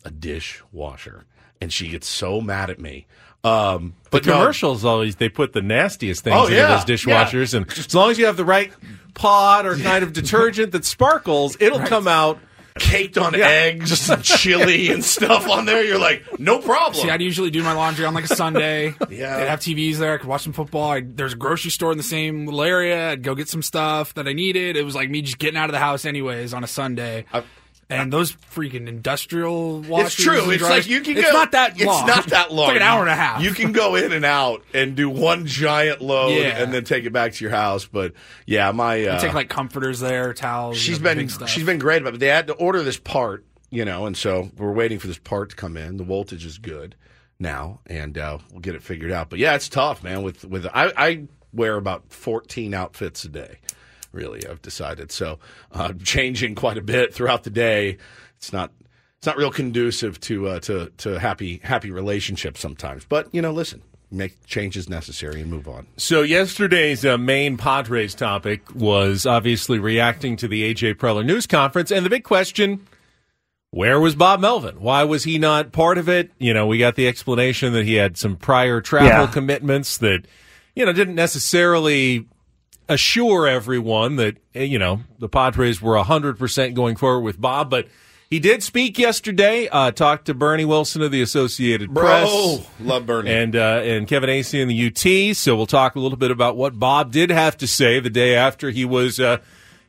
[0.05, 1.25] A dishwasher.
[1.61, 3.07] And she gets so mad at me.
[3.43, 6.85] Um, The but no, commercials always they put the nastiest things Oh, into yeah, those
[6.85, 8.73] dishwashers, and as long as you have the right
[9.15, 12.39] pot or kind of detergent that sparkles, it'll come out.
[12.79, 15.85] Caked on eggs and chili and stuff on there.
[15.85, 16.95] You're like, no problem.
[17.03, 18.95] See, I'd usually do my laundry on like a Sunday.
[19.15, 19.37] Yeah.
[19.39, 20.15] They'd have TVs there.
[20.15, 20.91] I could watch some football.
[20.91, 23.11] I, there's a grocery store in the same little area.
[23.13, 24.77] I'd go get some stuff that I needed.
[24.77, 27.27] It was like me just getting out of the house anyways on a Sunday.
[28.01, 30.15] And those freaking industrial washers.
[30.15, 30.51] It's true.
[30.51, 31.33] It's dryers, like you can It's go.
[31.33, 32.09] not that long.
[32.09, 32.65] It's not that long.
[32.71, 33.43] It's like an hour and a half.
[33.43, 36.63] You can go in and out and do one giant load Yeah.
[36.63, 37.85] and then take it back to your house.
[37.87, 38.13] But
[38.47, 40.77] yeah, my uh, take like comforters there, towels.
[40.79, 41.49] she's you know, been stuff.
[41.49, 42.21] she's been great about it.
[42.21, 45.51] They had to order this part, you know, and so we're waiting for this part
[45.51, 45.97] to come in.
[45.97, 46.95] The voltage is good
[47.39, 49.29] now, and uh, we'll get it figured out.
[49.31, 50.23] But yeah, it's tough, man.
[50.23, 53.59] With with I, I wear about fourteen outfits a day.
[54.15, 55.13] Really, I've decided.
[55.13, 55.39] So
[55.73, 57.99] uh, changing quite a bit throughout the day.
[58.37, 58.73] It's not
[59.19, 63.05] it's not real conducive to uh, to to happy happy relationships sometimes.
[63.07, 65.87] But you know, listen, make changes necessary and move on.
[65.97, 71.91] So yesterday's uh, main Padres topic was obviously reacting to the AJ Preller news conference,
[71.91, 72.87] and the big question:
[73.71, 74.81] Where was Bob Melvin?
[74.81, 76.31] Why was he not part of it?
[76.39, 79.27] You know, we got the explanation that he had some prior travel Yeah.
[79.27, 80.27] commitments that
[80.77, 82.27] you know didn't necessarily
[82.89, 87.71] assure everyone that eh, you know the Padres were hundred percent going forward with Bob,
[87.71, 87.89] but.
[88.31, 89.69] He did speak yesterday.
[89.69, 92.67] Uh, talked to Bernie Wilson of the Associated Bro, Press.
[92.81, 93.31] love Bernie.
[93.31, 94.87] and uh, and Kevin Acee in the
[95.31, 95.37] UT.
[95.37, 98.35] So we'll talk a little bit about what Bob did have to say the day
[98.35, 99.37] after he was uh,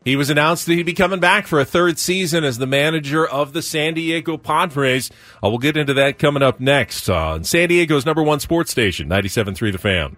[0.04, 3.26] he was announced that he'd be coming back for a third season as the manager
[3.26, 5.10] of the San Diego Padres.
[5.44, 9.10] Uh, we'll get into that coming up next on San Diego's number one sports station,
[9.10, 10.18] 97.3 The Fan.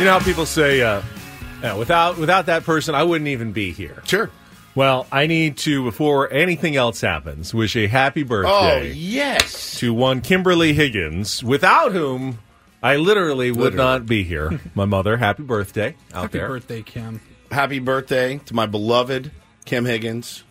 [0.00, 1.02] You know how people say, uh,
[1.62, 4.02] yeah, without without that person, I wouldn't even be here.
[4.06, 4.30] Sure.
[4.74, 8.50] Well, I need to before anything else happens, wish a happy birthday.
[8.50, 8.92] Oh birthday.
[8.94, 9.78] yes.
[9.80, 12.38] to one Kimberly Higgins, without whom
[12.82, 13.76] I literally would Literally.
[13.76, 14.58] not be here.
[14.74, 16.48] My mother, happy birthday out Happy there.
[16.48, 17.20] birthday, Kim.
[17.50, 19.30] Happy birthday to my beloved
[19.66, 20.44] Kim Higgins,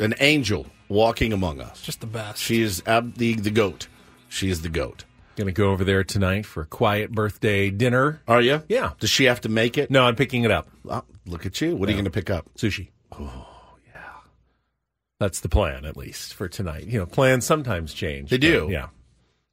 [0.00, 1.80] an angel walking among us.
[1.80, 2.42] Just the best.
[2.42, 3.86] She is ab- the the goat.
[4.28, 5.04] She is the goat.
[5.36, 8.20] Going to go over there tonight for a quiet birthday dinner.
[8.28, 8.62] Are you?
[8.68, 8.92] Yeah.
[9.00, 9.90] Does she have to make it?
[9.90, 10.68] No, I'm picking it up.
[10.88, 11.74] Uh, Look at you.
[11.74, 12.50] What are you going to pick up?
[12.56, 12.90] Sushi.
[13.18, 13.46] Oh,
[13.94, 14.00] yeah.
[15.18, 16.86] That's the plan, at least for tonight.
[16.86, 18.28] You know, plans sometimes change.
[18.30, 18.68] They do.
[18.70, 18.88] yeah.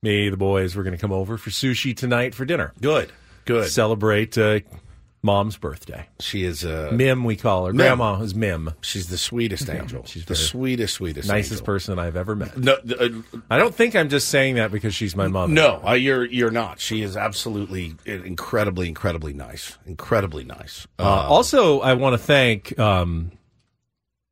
[0.02, 2.74] Me, the boys, we're going to come over for sushi tonight for dinner.
[2.82, 3.12] Good.
[3.46, 3.70] Good.
[3.70, 4.60] Celebrate uh,
[5.22, 6.08] mom's birthday.
[6.20, 7.74] She is uh, Mim, we call her.
[7.74, 7.78] Mim.
[7.86, 8.72] Grandma is Mim.
[8.82, 10.04] She's the sweetest angel.
[10.06, 11.66] She's the sweetest, sweetest, Nicest angel.
[11.66, 12.58] person I've ever met.
[12.58, 13.10] No, uh,
[13.50, 15.52] I don't think I'm just saying that because she's my mother.
[15.52, 16.80] no, uh, you're you're not.
[16.80, 19.78] She is absolutely incredibly, incredibly nice.
[19.86, 20.88] Incredibly nice.
[20.98, 23.32] Uh, also, I want to thank um,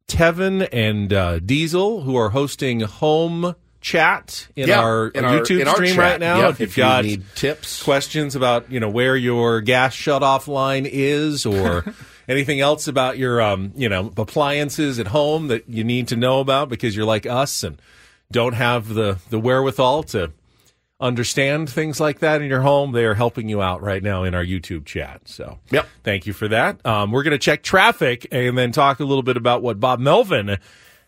[0.08, 3.56] Tevin and uh, Diesel who are hosting home
[3.88, 6.12] chat in Yeah, our, in our our- YouTube our stream chat.
[6.12, 6.39] right now.
[6.39, 9.95] Yep, if you've if you got need tips, questions about you know where your gas
[9.95, 11.86] shutoff line is, or
[12.28, 16.39] anything else about your um, you know appliances at home that you need to know
[16.39, 17.82] about because you're like us and
[18.32, 20.32] don't have the the wherewithal to
[21.00, 24.34] understand things like that in your home, they are helping you out right now in
[24.34, 25.21] our YouTube chat.
[25.26, 25.88] So, yep.
[26.04, 26.84] Thank you for that.
[26.86, 30.00] Um, we're going to check traffic and then talk a little bit about what Bob
[30.00, 30.58] Melvin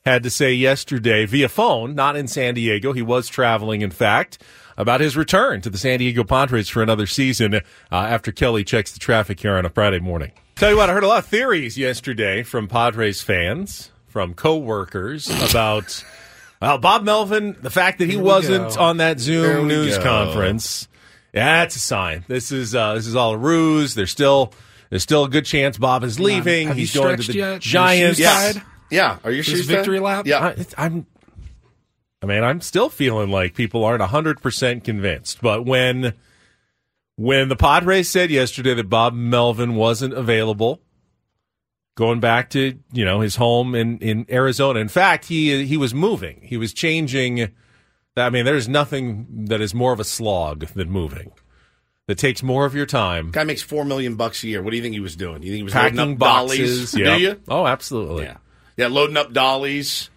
[0.05, 2.93] had to say yesterday via phone, not in San Diego.
[2.93, 4.41] He was traveling, in fact,
[4.77, 7.59] about his return to the San Diego Padres for another season uh,
[7.91, 10.31] after Kelly checks the traffic here on a Friday morning.
[10.55, 15.29] Tell you what, I heard a lot of theories yesterday from Padres fans, from coworkers
[15.49, 16.03] about.
[16.61, 18.81] Well, Bob Melvin, the fact that he wasn't go.
[18.81, 20.03] on that Zoom news go.
[20.03, 20.89] conference,
[21.33, 22.25] yeah, that's a sign.
[22.27, 23.95] This is uh, this is all a ruse.
[23.95, 24.51] There's still
[24.89, 26.73] there's still a good chance Bob is leaving.
[26.73, 27.61] He's going to the yet?
[27.61, 28.19] Giants.
[28.19, 28.61] tied?
[28.89, 29.17] Yeah.
[29.23, 30.25] Are your His shoes victory lap?
[30.25, 30.39] Yeah.
[30.39, 31.05] I, I'm.
[32.21, 35.41] I mean, I'm still feeling like people aren't 100 percent convinced.
[35.41, 36.13] But when
[37.15, 40.81] when the Padres said yesterday that Bob Melvin wasn't available,
[41.99, 44.79] going back to you know his home in in Arizona.
[44.79, 46.39] In fact, he he was moving.
[46.43, 47.51] He was changing.
[48.15, 51.31] I mean, there's nothing that is more of a slog than moving.
[52.07, 53.29] That takes more of your time.
[53.29, 54.63] Guy makes four million bucks a year.
[54.63, 55.43] What do you think he was doing?
[55.43, 56.93] You think he was Packing boxes.
[56.93, 56.95] dollies?
[56.95, 57.15] yeah.
[57.15, 57.41] Do you?
[57.47, 58.23] Oh, absolutely.
[58.23, 58.37] Yeah.
[58.79, 60.09] Yeah, loading up dollies.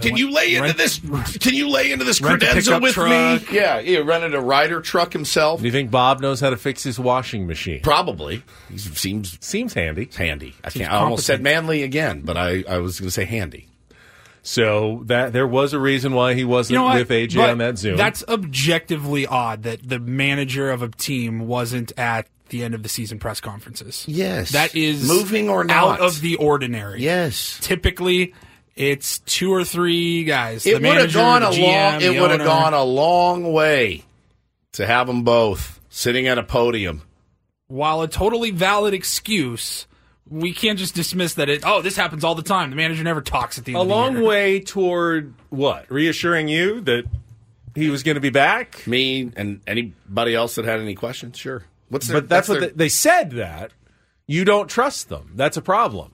[0.00, 0.98] Can you lay into rent- this?
[1.38, 3.08] Can you lay into this credenza with truck.
[3.08, 3.46] me?
[3.56, 5.60] Yeah, he rented a Ryder truck himself.
[5.60, 7.80] Do you think Bob knows how to fix his washing machine?
[7.82, 8.42] Probably.
[8.68, 10.10] He seems Seems handy.
[10.16, 10.54] handy.
[10.64, 10.92] I can't.
[10.92, 13.68] I almost said manly again, but I, I was going to say handy.
[14.42, 17.58] So that there was a reason why he wasn't You know with AJ But on
[17.58, 17.96] that Zoom.
[17.96, 22.88] That's objectively odd that the manager of a team wasn't at the end of the
[22.88, 24.04] season press conferences.
[24.06, 24.50] Yes.
[24.52, 26.00] That is Moving or out not.
[26.00, 27.02] of the ordinary.
[27.02, 27.58] Yes.
[27.62, 28.34] Typically,
[28.76, 30.66] it's two or three guys.
[30.66, 32.02] It would have gone the a GM, long.
[32.02, 34.04] It would have gone a long way
[34.72, 37.02] to have them both sitting at a podium.
[37.68, 39.86] While a totally valid excuse,
[40.28, 41.62] we can't just dismiss that it.
[41.64, 42.70] Oh, this happens all the time.
[42.70, 44.24] The manager never talks at the end a of the long year.
[44.24, 45.90] way toward what?
[45.90, 47.04] Reassuring you that
[47.74, 48.86] he was going to be back?
[48.86, 51.64] Me and anybody else that had any questions, sure.
[51.94, 53.70] What's their, But that's, what their- they, they said that.
[54.26, 55.32] You don't trust them.
[55.34, 56.10] That's a problem.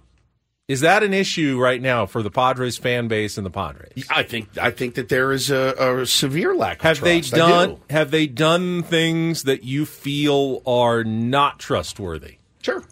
[0.69, 4.07] Is that an issue right now for the Padres fan base and the Padres?
[4.09, 7.31] I think I think that there is a, a severe lack of Have trust.
[7.33, 7.81] they done do.
[7.91, 12.37] have they done things that you feel are not trustworthy?
[12.63, 12.81] Sure.
[12.83, 12.85] I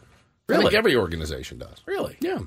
[0.49, 0.63] Really?
[0.65, 1.83] think every organization does.
[1.87, 2.17] Really?
[2.21, 2.39] Yeah.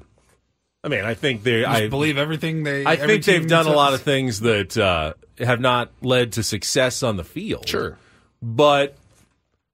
[0.84, 2.84] I mean, I think they Just I believe everything they.
[2.84, 6.34] I every think they've team done a lot of things that uh, have not led
[6.34, 7.69] to success on the field.
[7.69, 7.97] Sure.
[8.41, 8.97] But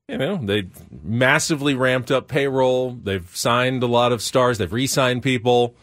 [0.08, 0.70] you know, they
[1.04, 2.92] massively ramped up payroll.
[2.92, 4.58] They've signed a lot of stars.
[4.58, 5.76] They've re-signed people.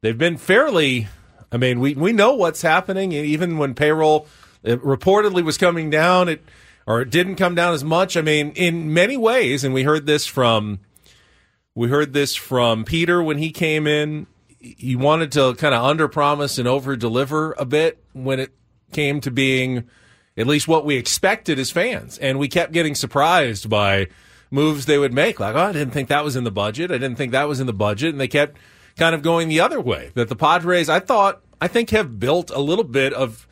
[0.00, 1.08] They've been fairly.
[1.52, 3.12] I mean, we we know what's happening.
[3.12, 4.26] Even when payroll
[4.64, 6.44] reportedly was coming down, it
[6.86, 8.16] or it didn't come down as much.
[8.16, 10.80] I mean, in many ways, and we heard this from
[11.74, 14.26] we heard this from Peter when he came in.
[14.58, 18.52] He wanted to kind of underpromise and overdeliver a bit when it
[18.92, 19.88] came to being
[20.38, 22.16] at least what we expected as fans.
[22.18, 24.06] And we kept getting surprised by
[24.50, 25.40] moves they would make.
[25.40, 26.90] Like, oh, I didn't think that was in the budget.
[26.90, 28.10] I didn't think that was in the budget.
[28.10, 28.56] And they kept
[28.96, 30.12] kind of going the other way.
[30.14, 33.46] That the Padres, I thought, I think have built a little bit of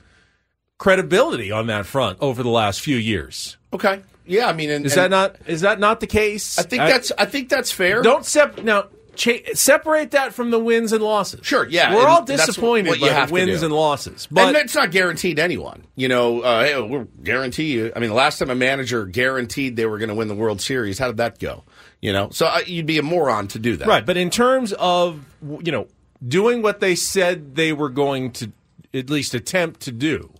[0.78, 3.56] credibility on that front over the last few years.
[3.72, 4.02] Okay.
[4.26, 6.58] Yeah, I mean, and, Is and that not is that not the case?
[6.58, 8.02] I think that's I think that's fair.
[8.02, 8.88] Don't sep now.
[9.16, 11.40] Cha- separate that from the wins and losses.
[11.42, 13.66] Sure, yeah, we're and all that's disappointed what you by have the to wins do.
[13.66, 15.84] and losses, and but that's not guaranteed to anyone.
[15.96, 17.92] You know, uh, hey, we're guarantee you.
[17.96, 20.60] I mean, the last time a manager guaranteed they were going to win the World
[20.60, 21.64] Series, how did that go?
[22.00, 23.88] You know, so uh, you'd be a moron to do that.
[23.88, 24.04] right.
[24.04, 25.24] But in terms of
[25.62, 25.88] you know
[26.26, 28.52] doing what they said they were going to
[28.94, 30.32] at least attempt to do,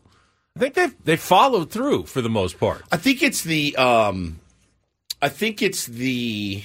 [0.57, 2.83] I think they've they followed through for the most part.
[2.93, 4.41] I think it's the um,
[5.23, 6.63] I think it's the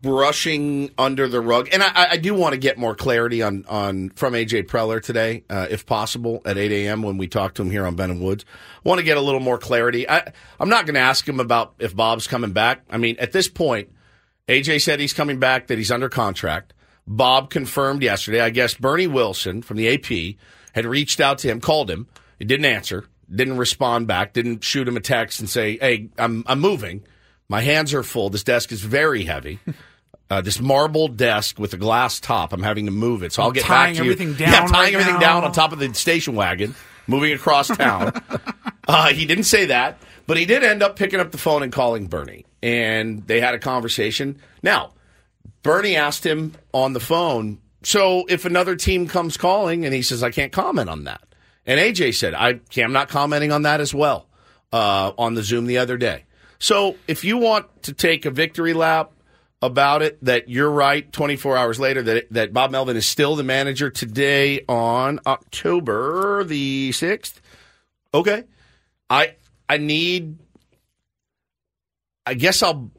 [0.00, 4.10] brushing under the rug, and I, I do want to get more clarity on on
[4.10, 7.02] from AJ Preller today, uh, if possible, at eight a.m.
[7.02, 8.44] when we talk to him here on Ben and Woods.
[8.84, 10.08] I want to get a little more clarity.
[10.08, 12.82] I, I'm not going to ask him about if Bob's coming back.
[12.90, 13.92] I mean, at this point,
[14.48, 16.74] AJ said he's coming back, that he's under contract.
[17.06, 18.40] Bob confirmed yesterday.
[18.40, 20.36] I guess Bernie Wilson from the AP
[20.74, 22.06] had reached out to him, called him.
[22.38, 26.44] He didn't answer, didn't respond back, didn't shoot him a text and say, "Hey, I'm
[26.46, 27.04] I'm moving.
[27.52, 28.30] My hands are full.
[28.30, 29.58] This desk is very heavy."
[30.30, 32.54] Uh, this marble desk with a glass top.
[32.54, 34.12] I'm having to move it, so I'll get Tying back to you.
[34.12, 35.20] everything yeah, tying right everything now.
[35.20, 36.74] down on top of the station wagon,
[37.06, 38.14] moving across town.
[38.88, 41.70] uh, he didn't say that, but he did end up picking up the phone and
[41.70, 44.38] calling Bernie, and they had a conversation.
[44.62, 44.92] Now,
[45.62, 50.22] Bernie asked him on the phone, so if another team comes calling, and he says,
[50.22, 51.20] I can't comment on that.
[51.66, 54.28] And AJ said, I, I'm not commenting on that as well
[54.72, 56.24] uh, on the Zoom the other day.
[56.62, 59.10] So if you want to take a victory lap
[59.60, 63.42] about it, that you're right 24 hours later, that, that Bob Melvin is still the
[63.42, 67.40] manager today on October the 6th,
[68.14, 68.44] okay.
[69.10, 69.34] I,
[69.68, 70.38] I need,
[72.24, 72.92] I guess I'll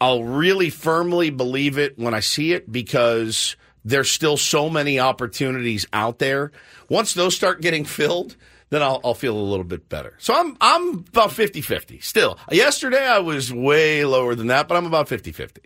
[0.00, 5.88] I'll really firmly believe it when I see it because there's still so many opportunities
[5.92, 6.52] out there.
[6.88, 8.36] Once those start getting filled,
[8.70, 10.14] then I'll, I'll feel a little bit better.
[10.18, 12.38] So I'm I'm about 50-50 still.
[12.50, 15.58] Yesterday I was way lower than that, but I'm about 50-50.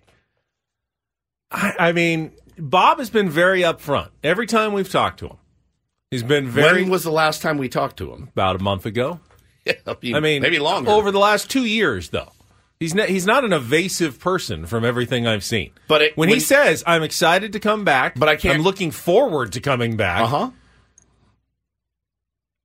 [1.51, 5.37] I, I mean, Bob has been very upfront every time we've talked to him.
[6.11, 8.29] He's been very when was the last time we talked to him?
[8.33, 9.21] about a month ago.
[9.67, 10.91] I mean, I mean, maybe longer.
[10.91, 12.31] over the last two years, though.
[12.81, 15.71] He's not, he's not an evasive person from everything I've seen.
[15.87, 18.63] But it- when, when- he says, "I'm excited to come back," But I can't- I'm
[18.63, 20.23] looking forward to coming back.
[20.23, 20.51] Uh huh.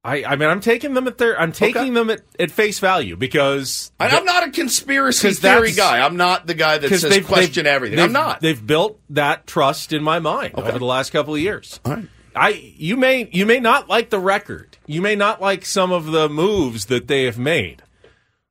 [0.07, 1.89] I, I mean, I'm taking them at their, I'm taking Okay.
[1.91, 5.99] them at, at face value because And I'm not a conspiracy theory guy.
[5.99, 7.97] I'm not the guy that says question everything.
[7.97, 8.39] they've- I'm not.
[8.39, 11.79] They've built that trust in my mind over the last couple of years.
[12.35, 14.77] I you may you may not like the record.
[14.85, 17.81] You may not like some of the moves that they have made,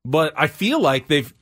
[0.04, 1.32] but I feel like they've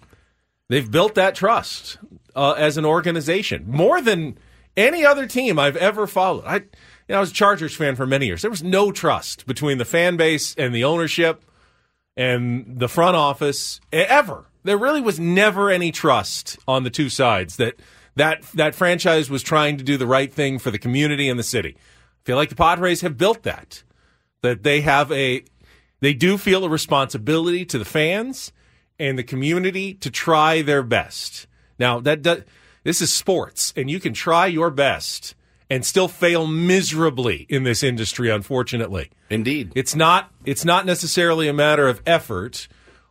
[0.68, 1.96] they've built that trust
[2.36, 4.36] uh, as an organization more than
[4.76, 6.44] any other team I've ever followed.
[6.46, 6.62] I
[7.09, 8.42] you know, I was a Chargers fan for many years.
[8.42, 11.44] There was no trust between the fan base and the ownership
[12.16, 14.44] and the front office ever.
[14.62, 17.74] There really was never any trust on the two sides that
[18.16, 21.44] that that franchise was trying to do the right thing for the community and the
[21.44, 21.76] city.
[21.76, 23.82] I feel like the Padres have built that.
[24.40, 25.44] That they have a
[26.00, 28.52] they do feel a responsibility to the fans
[28.98, 31.46] and the community to try their best.
[31.78, 32.44] Now that does,
[32.82, 35.34] this is sports and you can try your best
[35.70, 39.10] and still fail miserably in this industry unfortunately.
[39.30, 39.72] Indeed.
[39.74, 42.68] It's not it's not necessarily a matter of effort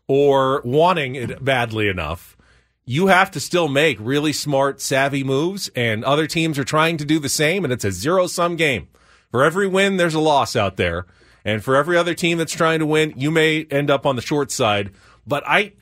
[0.08, 2.38] or wanting it badly enough.
[2.86, 7.06] You have to still make really smart, savvy moves, and other teams are trying to
[7.06, 8.90] do the same, and it's a zero sum game.
[9.32, 11.06] For every win, there's a loss out there.
[11.46, 14.22] And for every other team that's trying to win, you may end up on the
[14.22, 14.92] short side.
[15.26, 15.74] But I,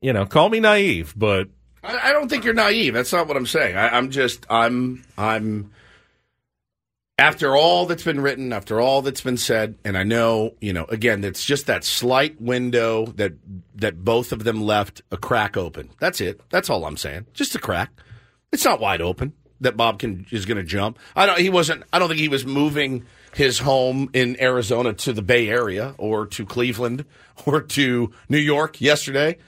[0.00, 1.48] you know, call me naive, but
[1.84, 2.94] I, I don't think you're naive.
[2.94, 3.76] That's not what I'm saying.
[3.76, 5.70] I, I'm just I'm I'm
[7.18, 10.84] after all that's been written, after all that's been said, and I know you know
[10.86, 13.32] again, it's just that slight window that
[13.76, 15.90] that both of them left a crack open.
[15.98, 16.40] That's it.
[16.50, 17.26] That's all I'm saying.
[17.32, 17.90] Just a crack.
[18.50, 19.32] It's not wide open
[19.62, 20.98] that Bob can is going to jump.
[21.16, 21.38] I don't.
[21.38, 21.84] He wasn't.
[21.92, 26.26] I don't think he was moving his home in Arizona to the Bay Area or
[26.26, 27.06] to Cleveland
[27.46, 29.38] or to New York yesterday.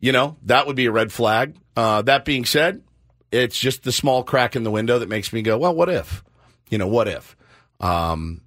[0.00, 1.56] You know that would be a red flag.
[1.76, 2.82] Uh, that being said,
[3.30, 6.24] it's just the small crack in the window that makes me go, well, what if?
[6.70, 7.36] You know, what if?
[7.80, 8.42] Um,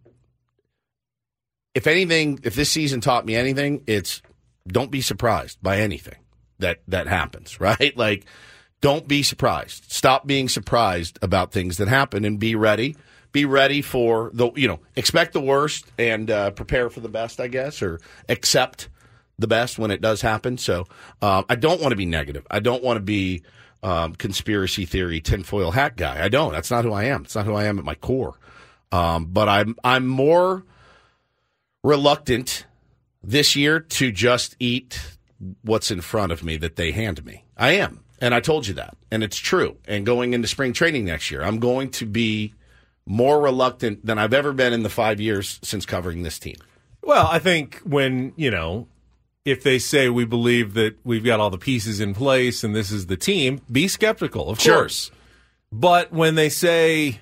[1.74, 4.22] if anything, if this season taught me anything, it's
[4.68, 6.18] don't be surprised by anything
[6.60, 7.60] that that happens.
[7.60, 7.96] Right?
[7.96, 8.26] Like,
[8.82, 9.92] don't be surprised.
[9.92, 12.96] Stop being surprised about things that happen and be ready.
[13.32, 17.40] Be ready for the you know expect the worst and uh, prepare for the best.
[17.40, 18.90] I guess or accept
[19.40, 20.58] the best when it does happen.
[20.58, 20.86] So
[21.22, 22.46] um, I don't want to be negative.
[22.52, 23.44] I don't want to be
[23.84, 26.24] um, conspiracy theory tinfoil hat guy.
[26.24, 26.52] I don't.
[26.52, 27.24] That's not who I am.
[27.24, 28.38] It's not who I am at my core.
[28.92, 30.66] Um, but I'm I'm more
[31.84, 32.66] reluctant
[33.24, 35.00] this year to just eat
[35.64, 37.46] what's in front of me that they hand me.
[37.58, 38.04] I am.
[38.20, 38.96] And I told you that.
[39.10, 39.78] And it's true.
[39.88, 42.54] And going into spring training next year, I'm going to be
[43.06, 46.58] more reluctant than I've ever been in the five years since covering this team.
[47.02, 48.88] Well, I think when, you know,
[49.46, 52.92] if they say we believe that we've got all the pieces in place and this
[52.92, 54.76] is the team, be skeptical, of Sure.
[54.82, 55.12] course.
[55.72, 57.22] But when they say,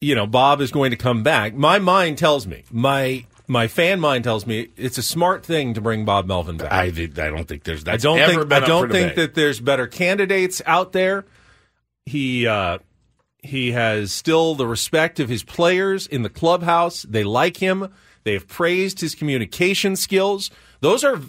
[0.00, 4.00] you know, Bob is going to come back, my mind tells me, my my fan
[4.00, 6.72] mind tells me it's a smart thing to bring Bob Melvin back.
[6.72, 9.60] I, I don't think there's I don't ever think been I don't think that there's
[9.60, 11.26] better candidates out there.
[12.06, 12.78] He uh,
[13.38, 17.02] he has still the respect of his players in the clubhouse.
[17.02, 17.92] They like him.
[18.24, 20.50] They have praised his communication skills.
[20.80, 21.20] Those are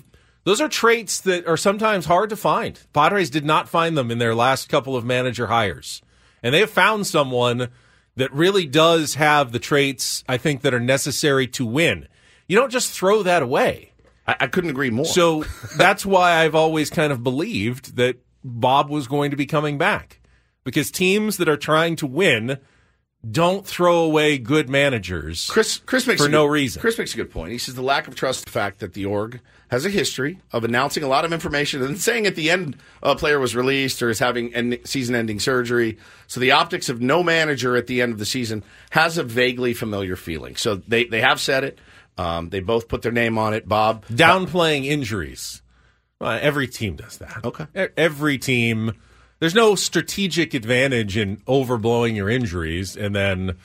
[0.45, 2.79] Those are traits that are sometimes hard to find.
[2.93, 6.01] Padres did not find them in their last couple of manager hires.
[6.43, 7.69] And they have found someone
[8.15, 12.07] that really does have the traits, I think, that are necessary to win.
[12.47, 13.91] You don't just throw that away.
[14.27, 15.05] I, I couldn't agree more.
[15.05, 15.45] So
[15.77, 20.21] that's why I've always kind of believed that Bob was going to be coming back.
[20.63, 22.59] Because teams that are trying to win
[23.31, 26.79] don't throw away good managers Chris, Chris makes for no good- reason.
[26.81, 27.51] Chris makes a good point.
[27.51, 30.63] He says the lack of trust, the fact that the org has a history of
[30.63, 34.09] announcing a lot of information and saying at the end a player was released or
[34.09, 35.97] is having en- season-ending surgery.
[36.27, 39.73] So the optics of no manager at the end of the season has a vaguely
[39.73, 40.55] familiar feeling.
[40.55, 41.79] So they they have said it.
[42.17, 43.67] Um, they both put their name on it.
[43.67, 45.61] Bob downplaying injuries.
[46.21, 47.43] Well, every team does that.
[47.43, 47.65] Okay.
[47.97, 48.93] Every team.
[49.45, 53.57] There's no strategic advantage in overblowing your injuries and then,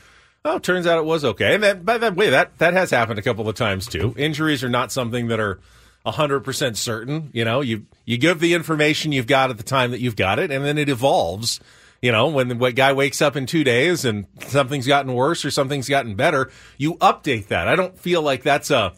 [0.45, 1.55] oh, turns out it was okay.
[1.55, 4.14] And that, by the way, that, that has happened a couple of times too.
[4.18, 5.59] Injuries are not something that are
[6.05, 7.31] 100% certain.
[7.33, 10.39] You know, you, you give the information you've got at the time that you've got
[10.39, 11.61] it and then it evolves.
[12.03, 15.51] You know, when the guy wakes up in two days and something's gotten worse or
[15.51, 17.68] something's gotten better, you update that.
[17.68, 18.93] I don't feel like that's a,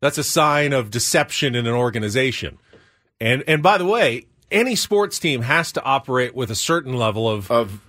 [0.00, 2.56] that's a sign of deception in an organization.
[3.20, 7.28] And and by the way, any sports team has to operate with a certain level
[7.28, 7.80] of of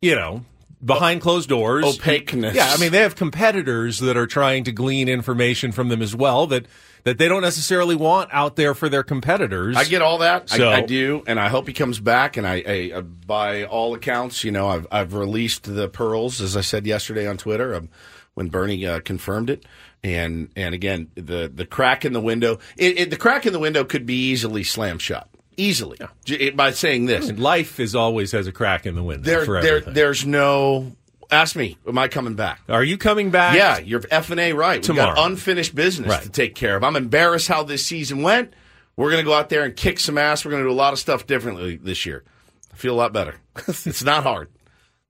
[0.00, 0.44] you know
[0.84, 2.54] behind closed doors Opaqueness.
[2.54, 6.14] Yeah, I mean they have competitors that are trying to glean information from them as
[6.14, 6.66] well that
[7.04, 9.76] that they don't necessarily want out there for their competitors.
[9.76, 10.50] I get all that.
[10.50, 12.36] So- I, I do, and I hope he comes back.
[12.36, 16.56] And I, I, uh, by all accounts, you know, I've I've released the pearls as
[16.56, 17.88] I said yesterday on Twitter um,
[18.34, 19.64] when Bernie uh, confirmed it.
[20.04, 23.58] And and again, the the crack in the window, it, it, the crack in the
[23.58, 25.28] window could be easily slammed shut,
[25.58, 27.28] easily J- it- by saying this.
[27.28, 29.94] And life is always has a crack in the window There, for there, everything.
[29.94, 30.92] there's no.
[31.30, 32.62] Ask me, am I coming back?
[32.70, 33.54] Are you coming back?
[33.54, 34.76] Yeah, you're F and A right.
[34.88, 35.26] We've got Tomorrow.
[35.26, 36.22] unfinished business Right.
[36.22, 36.82] to take care of.
[36.84, 38.54] I'm embarrassed how this season went.
[38.96, 40.44] We're going to go out there and kick some ass.
[40.44, 42.24] We're going to do a lot of stuff differently this year.
[42.72, 43.34] I feel a lot better.
[43.68, 44.48] it's not hard.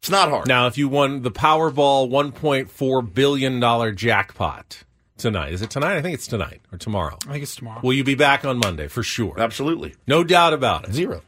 [0.01, 0.49] It's not hard.
[0.49, 4.83] Now, if you won the Powerball $1.4 billion jackpot
[5.19, 5.97] tonight, is it tonight?
[5.97, 7.19] I think it's tonight or tomorrow.
[7.29, 7.81] I think it's tomorrow.
[7.83, 9.39] Will you be back on Monday for sure?
[9.39, 9.95] Absolutely.
[10.07, 10.95] No doubt about it.
[10.95, 11.23] Zero.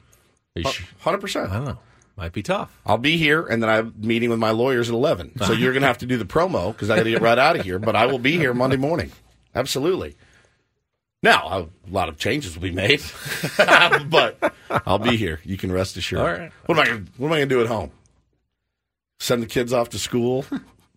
[0.54, 1.50] You sh- Hundred percent.
[1.50, 1.78] I don't know.
[2.16, 2.76] Might be tough.
[2.84, 5.32] I'll be here, and then I'm meeting with my lawyers at eleven.
[5.38, 7.38] So you're going to have to do the promo because I got to get right
[7.38, 7.78] out of here.
[7.78, 9.10] But I will be here Monday morning.
[9.54, 10.16] Absolutely.
[11.22, 13.02] Now a lot of changes will be made,
[14.08, 14.52] but
[14.86, 15.40] I'll be here.
[15.44, 16.20] You can rest assured.
[16.20, 16.52] All right.
[16.66, 17.00] What am I?
[17.16, 17.90] What am I going to do at home?
[19.18, 20.44] Send the kids off to school?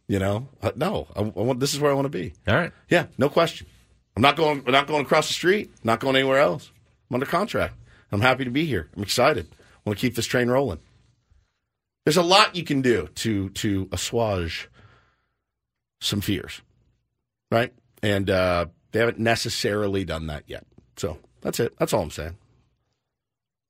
[0.07, 0.47] You know?
[0.61, 1.07] Uh, no.
[1.15, 1.59] I, I want.
[1.59, 2.33] This is where I want to be.
[2.47, 2.71] All right.
[2.89, 3.07] Yeah.
[3.17, 3.67] No question.
[4.15, 4.63] I'm not going.
[4.65, 5.71] I'm not going across the street.
[5.83, 6.71] Not going anywhere else.
[7.09, 7.75] I'm under contract.
[8.11, 8.89] I'm happy to be here.
[8.95, 9.47] I'm excited.
[9.51, 10.79] I want to keep this train rolling.
[12.05, 14.69] There's a lot you can do to to assuage
[16.01, 16.61] some fears,
[17.49, 17.73] right?
[18.01, 20.65] And uh, they haven't necessarily done that yet.
[20.97, 21.73] So that's it.
[21.79, 22.37] That's all I'm saying.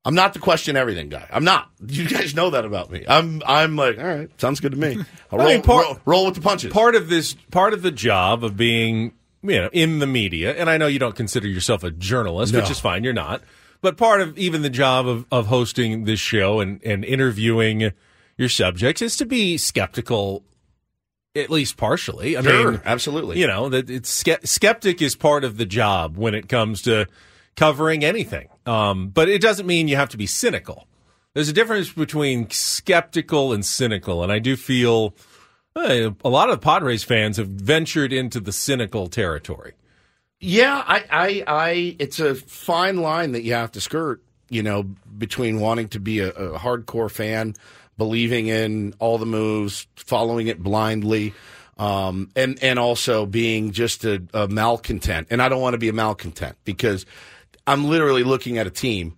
[0.06, 1.28] I'm not the question everything guy.
[1.32, 1.70] I'm not.
[1.88, 3.06] You guys know that about me.
[3.08, 3.42] I'm.
[3.46, 4.98] I'm like, all right, sounds good to me.
[5.32, 6.74] I'll I roll, mean, part- roll, roll with the punches.
[6.74, 10.70] Part of this, part of the job of being, you know, in the media, and
[10.70, 12.60] I know you don't consider yourself a journalist, No.
[12.60, 13.04] which is fine.
[13.06, 13.42] You're not.
[13.82, 17.92] But part of even the job of, of hosting this show and, and interviewing
[18.38, 20.44] your subjects is to be skeptical,
[21.36, 22.36] at least partially.
[22.38, 23.40] I Sure, mean, absolutely.
[23.40, 24.10] You know, that it's
[24.44, 27.08] skeptic is part of the job when it comes to
[27.56, 28.50] covering anything.
[28.66, 30.88] Um, but it doesn't mean you have to be cynical.
[31.34, 35.16] There's a difference between skeptical and cynical, and I do feel
[35.76, 39.74] eh, a lot of Padres fans have ventured into the cynical territory.
[40.40, 44.84] Yeah, I, I, I, it's a fine line that you have to skirt, you know,
[44.84, 47.56] between wanting to be a, a hardcore fan,
[47.98, 51.34] believing in all the moves, following it blindly,
[51.78, 55.28] um, and, and also being just a, a malcontent.
[55.32, 57.06] And I don't want to be a malcontent because
[57.66, 59.18] I'm literally looking at a team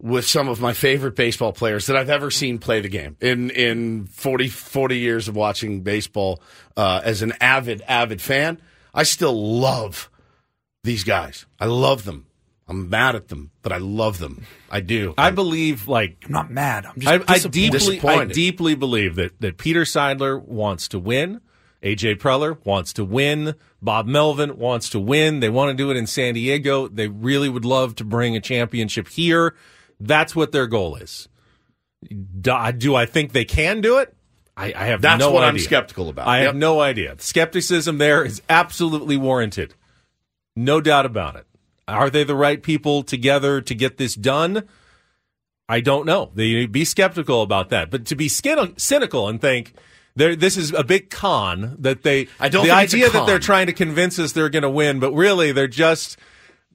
[0.00, 3.50] with some of my favorite baseball players that I've ever seen play the game in
[3.50, 6.40] in 40, 40 years of watching baseball
[6.76, 8.60] uh, as an avid avid fan.
[8.94, 10.10] I still love
[10.84, 11.46] these guys.
[11.60, 12.26] I love them.
[12.68, 14.44] I'm mad at them, but I love them.
[14.70, 15.14] I do.
[15.16, 16.84] I believe, like, I'm not mad.
[16.84, 17.52] I'm just I, I disappointed.
[17.52, 21.40] deeply, I deeply believe that that Peter Seidler wants to win.
[21.82, 23.54] AJ Preller wants to win.
[23.80, 25.40] Bob Melvin wants to win.
[25.40, 26.88] They want to do it in San Diego.
[26.88, 29.54] They really would love to bring a championship here.
[30.00, 31.28] That's what their goal is.
[32.40, 34.14] Do, do I think they can do it?
[34.56, 35.64] I, I have That's no what I'm idea.
[35.66, 36.26] skeptical about.
[36.26, 36.46] I Yep.
[36.46, 37.14] have no idea.
[37.18, 39.74] Skepticism there is absolutely warranted.
[40.56, 41.46] No doubt about it.
[41.86, 44.64] Are they the right people together to get this done?
[45.68, 46.30] I don't know.
[46.34, 49.74] They be skeptical about that, but to be cynical and think
[50.18, 52.28] there, this is a big con that they.
[52.38, 54.62] I don't The think it's a idea that they're trying to convince us they're going
[54.62, 56.18] to win, but really they're just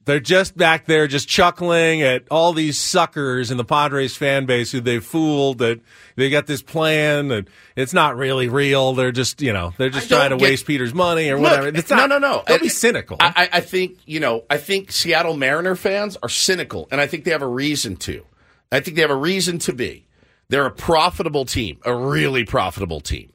[0.06, 4.70] They're just back there, just chuckling at all these suckers in the Padres fan base
[4.70, 5.80] who they fooled that
[6.16, 8.92] they got this plan and it's not really real.
[8.92, 11.68] They're just, you know, they're just trying to get- waste Peter's money or Look, whatever.
[11.68, 12.42] It's not, no, no, no.
[12.46, 13.16] Don't be cynical.
[13.20, 14.44] I I think you know.
[14.50, 18.26] I think Seattle Mariner fans are cynical, and I think they have a reason to.
[18.70, 20.06] I think they have a reason to be.
[20.50, 23.32] They're a profitable team, a really profitable team,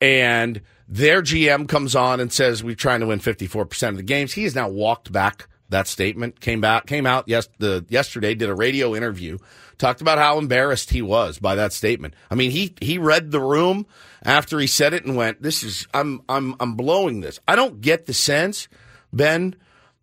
[0.00, 3.96] and their GM comes on and says we're trying to win fifty four percent of
[3.96, 4.32] the games.
[4.32, 6.40] He has now walked back that statement.
[6.40, 8.34] Came back, came out yes the yesterday.
[8.34, 9.38] Did a radio interview,
[9.78, 12.14] talked about how embarrassed he was by that statement.
[12.30, 13.86] I mean he he read the room
[14.22, 17.80] after he said it and went, "This is I'm I'm I'm blowing this." I don't
[17.80, 18.68] get the sense,
[19.12, 19.56] Ben,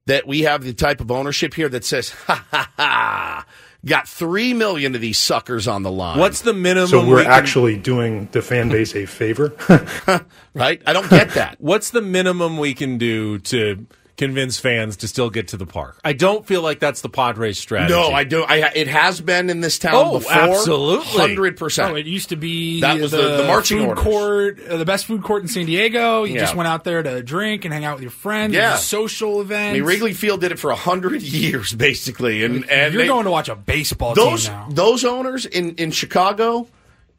[0.05, 3.45] that we have the type of ownership here that says, "Ha ha ha."
[3.85, 6.17] Got three million of these suckers on the line.
[6.17, 6.87] What's the minimum?
[6.87, 9.53] So we're we can- actually doing the fan base a favor.
[10.53, 10.81] right?
[10.87, 11.57] I don't get that.
[11.59, 13.85] What's the minimum we can do to
[14.17, 15.99] convince fans to still get to the park?
[16.03, 17.93] I don't feel like that's the Padres strategy.
[17.93, 18.43] No, I do.
[18.43, 20.31] I it has been in this town Oh, before.
[20.33, 21.05] absolutely.
[21.19, 21.91] hundred percent.
[21.91, 24.03] Oh, it used to be That was the- the marching food orders.
[24.03, 26.23] court, uh, the best food court in San Diego.
[26.23, 26.41] You Yeah.
[26.41, 28.53] just went out there to drink and hang out with your friends.
[28.53, 28.75] Yeah.
[28.75, 29.71] A social event.
[29.71, 33.25] I mean, Wrigley Field did it for hundred years, basically, and and You're they- going
[33.25, 34.67] to watch a baseball those team now.
[34.69, 36.67] those owners in in Chicago.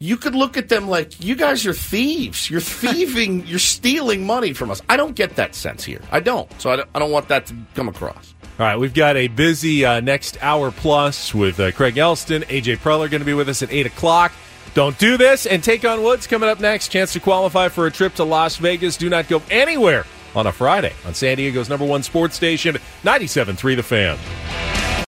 [0.04, 2.50] You could look at them like you guys are thieves.
[2.50, 3.46] You're thieving.
[3.46, 4.82] you're stealing money from us.
[4.86, 6.02] I don't get that sense here.
[6.12, 6.46] I don't.
[6.60, 8.34] So I don't, I don't want that to come across.
[8.58, 12.80] All right, we've got a busy uh, next hour plus with uh, Craig Elsten, AJ
[12.80, 14.32] Preller going to be with us at eight o'clock.
[14.74, 16.88] Don't do this and take on Woods coming up next.
[16.88, 18.98] Chance to qualify for a trip to Las Vegas.
[18.98, 20.04] Do not go anywhere
[20.36, 24.18] on a Friday on San Diego's number one sports station, 97.3 The Fan.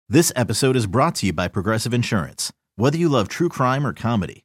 [0.07, 2.53] This episode is brought to you by Progressive Insurance.
[2.77, 4.44] Whether you love true crime or comedy,